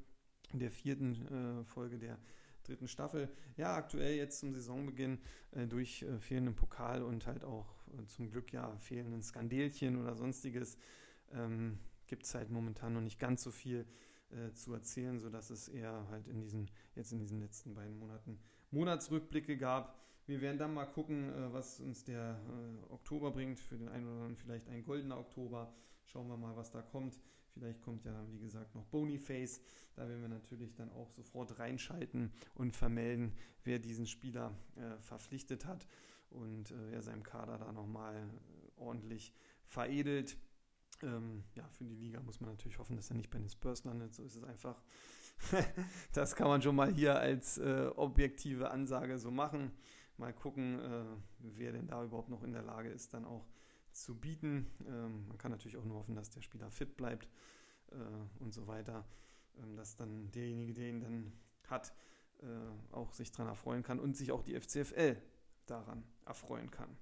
der 0.53 0.71
vierten 0.71 1.61
äh, 1.61 1.65
Folge 1.65 1.99
der 1.99 2.19
dritten 2.65 2.89
Staffel. 2.89 3.29
Ja, 3.57 3.77
aktuell 3.77 4.17
jetzt 4.17 4.41
zum 4.41 4.53
Saisonbeginn 4.53 5.19
äh, 5.53 5.67
durch 5.67 6.03
äh, 6.03 6.19
fehlenden 6.21 6.55
Pokal 6.55 7.03
und 7.03 7.27
halt 7.27 7.45
auch 7.45 7.67
äh, 7.89 8.07
zum 8.07 8.31
Glück 8.31 8.53
ja 8.53 8.77
fehlenden 8.77 9.23
Skandelchen 9.23 10.01
oder 10.01 10.15
sonstiges 10.15 10.77
ähm, 11.33 11.79
gibt 12.09 12.25
es 12.25 12.35
halt 12.35 12.51
momentan 12.51 12.93
noch 12.93 13.01
nicht 13.01 13.19
ganz 13.19 13.43
so 13.43 13.51
viel 13.51 13.87
äh, 14.31 14.53
zu 14.53 14.75
erzählen, 14.75 15.19
sodass 15.19 15.51
es 15.51 15.69
eher 15.69 16.07
halt 16.11 16.27
in 16.29 16.41
diesen, 16.41 16.71
jetzt 16.95 17.13
in 17.13 17.19
diesen 17.19 17.41
letzten 17.41 17.75
beiden 17.75 17.99
Monaten 17.99 18.39
Monatsrückblicke 18.71 19.57
gab. 19.57 19.99
Wir 20.27 20.43
werden 20.43 20.59
dann 20.59 20.75
mal 20.75 20.85
gucken, 20.87 21.33
äh, 21.33 21.53
was 21.53 21.81
uns 21.81 22.05
der 22.05 22.39
äh, 22.49 22.93
Oktober 22.93 23.31
bringt. 23.31 23.61
Für 23.61 23.79
den 23.79 23.89
einen 23.89 24.05
oder 24.07 24.15
anderen 24.17 24.37
vielleicht 24.37 24.69
ein 24.69 24.85
goldener 24.85 25.19
Oktober. 25.19 25.73
Schauen 26.05 26.29
wir 26.29 26.37
mal, 26.37 26.57
was 26.57 26.71
da 26.71 26.83
kommt. 26.83 27.19
Vielleicht 27.55 27.81
kommt 27.83 28.05
ja, 28.05 28.27
wie 28.31 28.39
gesagt, 28.39 28.75
noch 28.75 28.85
Boniface. 28.87 29.61
Da 29.95 30.07
werden 30.07 30.21
wir 30.21 30.29
natürlich 30.29 30.75
dann 30.75 30.93
auch 30.93 31.11
sofort 31.11 31.59
reinschalten 31.59 32.31
und 32.55 32.77
vermelden, 32.77 33.33
wer 33.65 33.79
diesen 33.79 34.07
Spieler 34.07 34.55
äh, 34.77 34.99
verpflichtet 35.01 35.65
hat 35.65 35.89
und 36.31 36.71
äh, 36.71 36.93
er 36.93 37.03
seinem 37.03 37.23
Kader 37.23 37.59
da 37.59 37.73
nochmal 37.73 38.17
äh, 38.17 38.81
ordentlich 38.81 39.33
veredelt. 39.65 40.37
Ähm, 41.03 41.45
ja, 41.55 41.69
für 41.69 41.85
die 41.85 41.95
Liga 41.95 42.21
muss 42.21 42.41
man 42.41 42.51
natürlich 42.51 42.79
hoffen, 42.79 42.97
dass 42.97 43.11
er 43.11 43.17
nicht 43.17 43.31
bei 43.31 43.39
den 43.39 43.49
Spurs 43.49 43.85
landet. 43.85 44.15
So 44.15 44.23
ist 44.23 44.37
es 44.37 44.45
einfach. 44.45 44.83
das 46.13 46.35
kann 46.35 46.49
man 46.49 46.63
schon 46.63 46.77
mal 46.77 46.93
hier 46.93 47.19
als 47.19 47.59
äh, 47.59 47.91
objektive 47.97 48.71
Ansage 48.71 49.19
so 49.19 49.31
machen. 49.31 49.73
Mal 50.17 50.33
gucken, 50.33 50.81
äh, 50.81 51.05
wer 51.39 51.73
denn 51.73 51.87
da 51.87 52.03
überhaupt 52.03 52.29
noch 52.29 52.43
in 52.43 52.53
der 52.53 52.63
Lage 52.63 52.89
ist, 52.89 53.15
dann 53.15 53.25
auch 53.25 53.47
zu 53.93 54.19
bieten. 54.19 54.67
Ähm, 54.87 55.27
man 55.29 55.39
kann 55.39 55.53
natürlich 55.53 55.77
auch 55.77 55.85
nur 55.85 55.99
hoffen, 55.99 56.17
dass 56.17 56.31
der 56.31 56.41
Spieler 56.41 56.71
fit 56.71 56.97
bleibt 56.97 57.29
äh, 57.93 58.43
und 58.43 58.53
so 58.53 58.67
weiter. 58.67 59.05
Ähm, 59.63 59.77
dass 59.77 59.97
dann 59.97 60.31
derjenige, 60.33 60.75
der 60.75 60.89
ihn 60.89 61.01
dann 61.01 61.33
hat, 61.69 61.95
äh, 62.41 62.95
auch 62.95 63.13
sich 63.13 63.31
daran 63.33 63.49
erfreuen 63.49 63.83
kann 63.83 64.01
und 64.01 64.17
sich 64.17 64.33
auch 64.33 64.43
die 64.43 64.59
FCFL 64.59 65.17
daran 65.67 66.05
erfreuen 66.25 66.71
kann. 66.71 66.97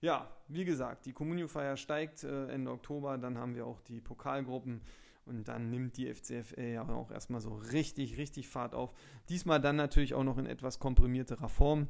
Ja, 0.00 0.30
wie 0.48 0.64
gesagt, 0.64 1.06
die 1.06 1.12
Communio-Feier 1.12 1.76
steigt 1.76 2.24
äh, 2.24 2.48
Ende 2.48 2.70
Oktober, 2.70 3.16
dann 3.16 3.38
haben 3.38 3.54
wir 3.54 3.66
auch 3.66 3.80
die 3.80 4.00
Pokalgruppen 4.00 4.82
und 5.24 5.48
dann 5.48 5.70
nimmt 5.70 5.96
die 5.96 6.12
FCFL 6.12 6.72
ja 6.74 6.88
auch 6.88 7.10
erstmal 7.10 7.40
so 7.40 7.54
richtig, 7.54 8.18
richtig 8.18 8.48
Fahrt 8.48 8.74
auf. 8.74 8.92
Diesmal 9.28 9.60
dann 9.60 9.76
natürlich 9.76 10.14
auch 10.14 10.24
noch 10.24 10.36
in 10.36 10.46
etwas 10.46 10.78
komprimierterer 10.78 11.48
Form, 11.48 11.88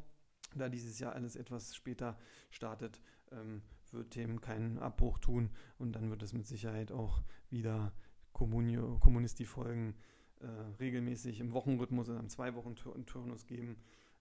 da 0.55 0.69
dieses 0.69 0.99
Jahr 1.01 1.15
alles 1.15 1.35
etwas 1.35 1.75
später 1.75 2.17
startet, 2.51 3.01
ähm, 3.33 3.63
wird 3.91 4.15
dem 4.17 4.41
keinen 4.41 4.79
Abbruch 4.79 5.19
tun 5.19 5.51
und 5.79 5.93
dann 5.93 6.11
wird 6.11 6.23
es 6.23 6.33
mit 6.33 6.47
Sicherheit 6.47 6.93
auch 6.93 7.23
wieder 7.51 7.93
Kommunisti-Folgen 8.33 9.95
äh, 10.41 10.47
regelmäßig 10.81 11.41
im 11.41 11.53
Wochenrhythmus 11.53 12.09
oder 12.09 12.21
im 12.21 12.29
Zwei-Wochen-Turnus 12.29 13.47
geben. 13.47 13.77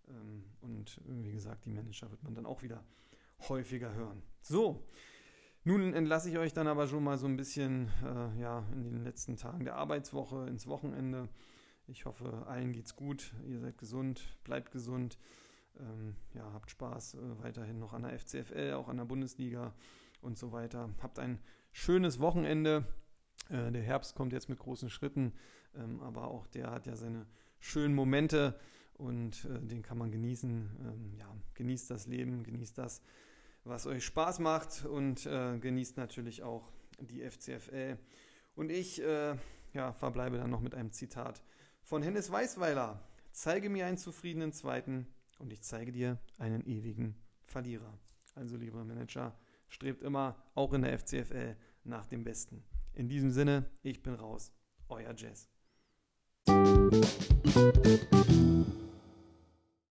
Ähm, 0.08 0.44
und 0.62 1.02
wie 1.06 1.32
gesagt, 1.32 1.66
die 1.66 1.72
Manager 1.72 2.12
wird 2.12 2.24
man 2.24 2.36
dann 2.36 2.46
auch 2.46 2.62
wieder 2.62 2.84
häufiger 3.50 3.94
hören. 3.94 4.22
So, 4.42 4.84
nun 5.64 5.94
entlasse 5.94 6.30
ich 6.30 6.38
euch 6.38 6.54
dann 6.54 6.68
aber 6.68 6.88
schon 6.88 7.04
mal 7.04 7.18
so 7.18 7.26
ein 7.26 7.38
bisschen 7.38 7.90
äh, 8.04 8.42
ja, 8.42 8.66
in 8.74 8.84
den 8.84 9.04
letzten 9.04 9.38
Tagen 9.38 9.64
der 9.64 9.76
Arbeitswoche 9.76 10.48
ins 10.48 10.68
Wochenende. 10.68 11.30
Ich 11.88 12.06
hoffe, 12.06 12.46
allen 12.48 12.72
geht's 12.74 12.96
gut, 12.96 13.34
ihr 13.48 13.60
seid 13.60 13.78
gesund, 13.78 14.22
bleibt 14.44 14.72
gesund. 14.72 15.18
Ähm, 15.80 16.16
ja, 16.34 16.52
habt 16.54 16.70
Spaß 16.70 17.16
äh, 17.16 17.44
weiterhin 17.44 17.80
noch 17.80 17.94
an 17.94 18.04
der 18.04 18.18
FCFL, 18.20 18.74
auch 18.74 18.90
an 18.90 18.98
der 18.98 19.06
Bundesliga 19.06 19.74
und 20.22 20.38
so 20.38 20.52
weiter. 20.52 20.90
Habt 21.02 21.20
ein 21.20 21.40
schönes 21.72 22.20
Wochenende. 22.20 22.86
Äh, 23.50 23.72
der 23.72 23.82
Herbst 23.82 24.16
kommt 24.16 24.34
jetzt 24.34 24.50
mit 24.50 24.60
großen 24.60 24.90
Schritten, 24.90 25.34
ähm, 25.76 26.02
aber 26.02 26.28
auch 26.28 26.48
der 26.48 26.72
hat 26.72 26.86
ja 26.86 26.96
seine 26.96 27.26
schönen 27.60 27.96
Momente 27.96 28.60
und 28.94 29.46
äh, 29.46 29.60
den 29.62 29.82
kann 29.82 29.98
man 29.98 30.12
genießen. 30.12 30.78
Ähm, 30.82 31.14
ja, 31.18 31.28
genießt 31.56 31.90
das 31.90 32.08
Leben, 32.08 32.44
genießt 32.44 32.78
das, 32.78 33.02
was 33.64 33.88
euch 33.88 34.06
Spaß 34.06 34.40
macht 34.40 34.86
und 34.86 35.26
äh, 35.26 35.58
genießt 35.58 35.98
natürlich 35.98 36.44
auch 36.44 36.72
die 37.00 37.22
FCFL. 37.22 37.98
Und 38.56 38.70
ich 38.70 39.02
äh, 39.02 39.36
ja, 39.74 39.94
verbleibe 39.94 40.38
dann 40.38 40.50
noch 40.50 40.62
mit 40.62 40.76
einem 40.76 40.92
Zitat 40.92 41.44
von 41.82 42.02
Hennes 42.02 42.32
Weißweiler. 42.32 43.04
Zeige 43.32 43.70
mir 43.70 43.86
einen 43.86 43.98
zufriedenen 43.98 44.54
Zweiten 44.54 45.08
und 45.40 45.52
ich 45.52 45.64
zeige 45.64 45.92
dir 45.92 46.20
einen 46.38 46.66
ewigen 46.68 47.16
Verlierer. 47.46 47.98
Also, 48.36 48.58
lieber 48.58 48.84
Manager, 48.84 49.38
strebt 49.68 50.04
immer, 50.04 50.36
auch 50.56 50.74
in 50.74 50.84
der 50.84 50.98
FCFL, 50.98 51.56
nach 51.84 52.06
dem 52.06 52.24
Besten. 52.24 52.64
In 52.94 53.08
diesem 53.08 53.32
Sinne, 53.32 53.70
ich 53.82 54.02
bin 54.02 54.14
raus. 54.14 54.54
Euer 54.88 55.14
Jazz. 55.16 55.50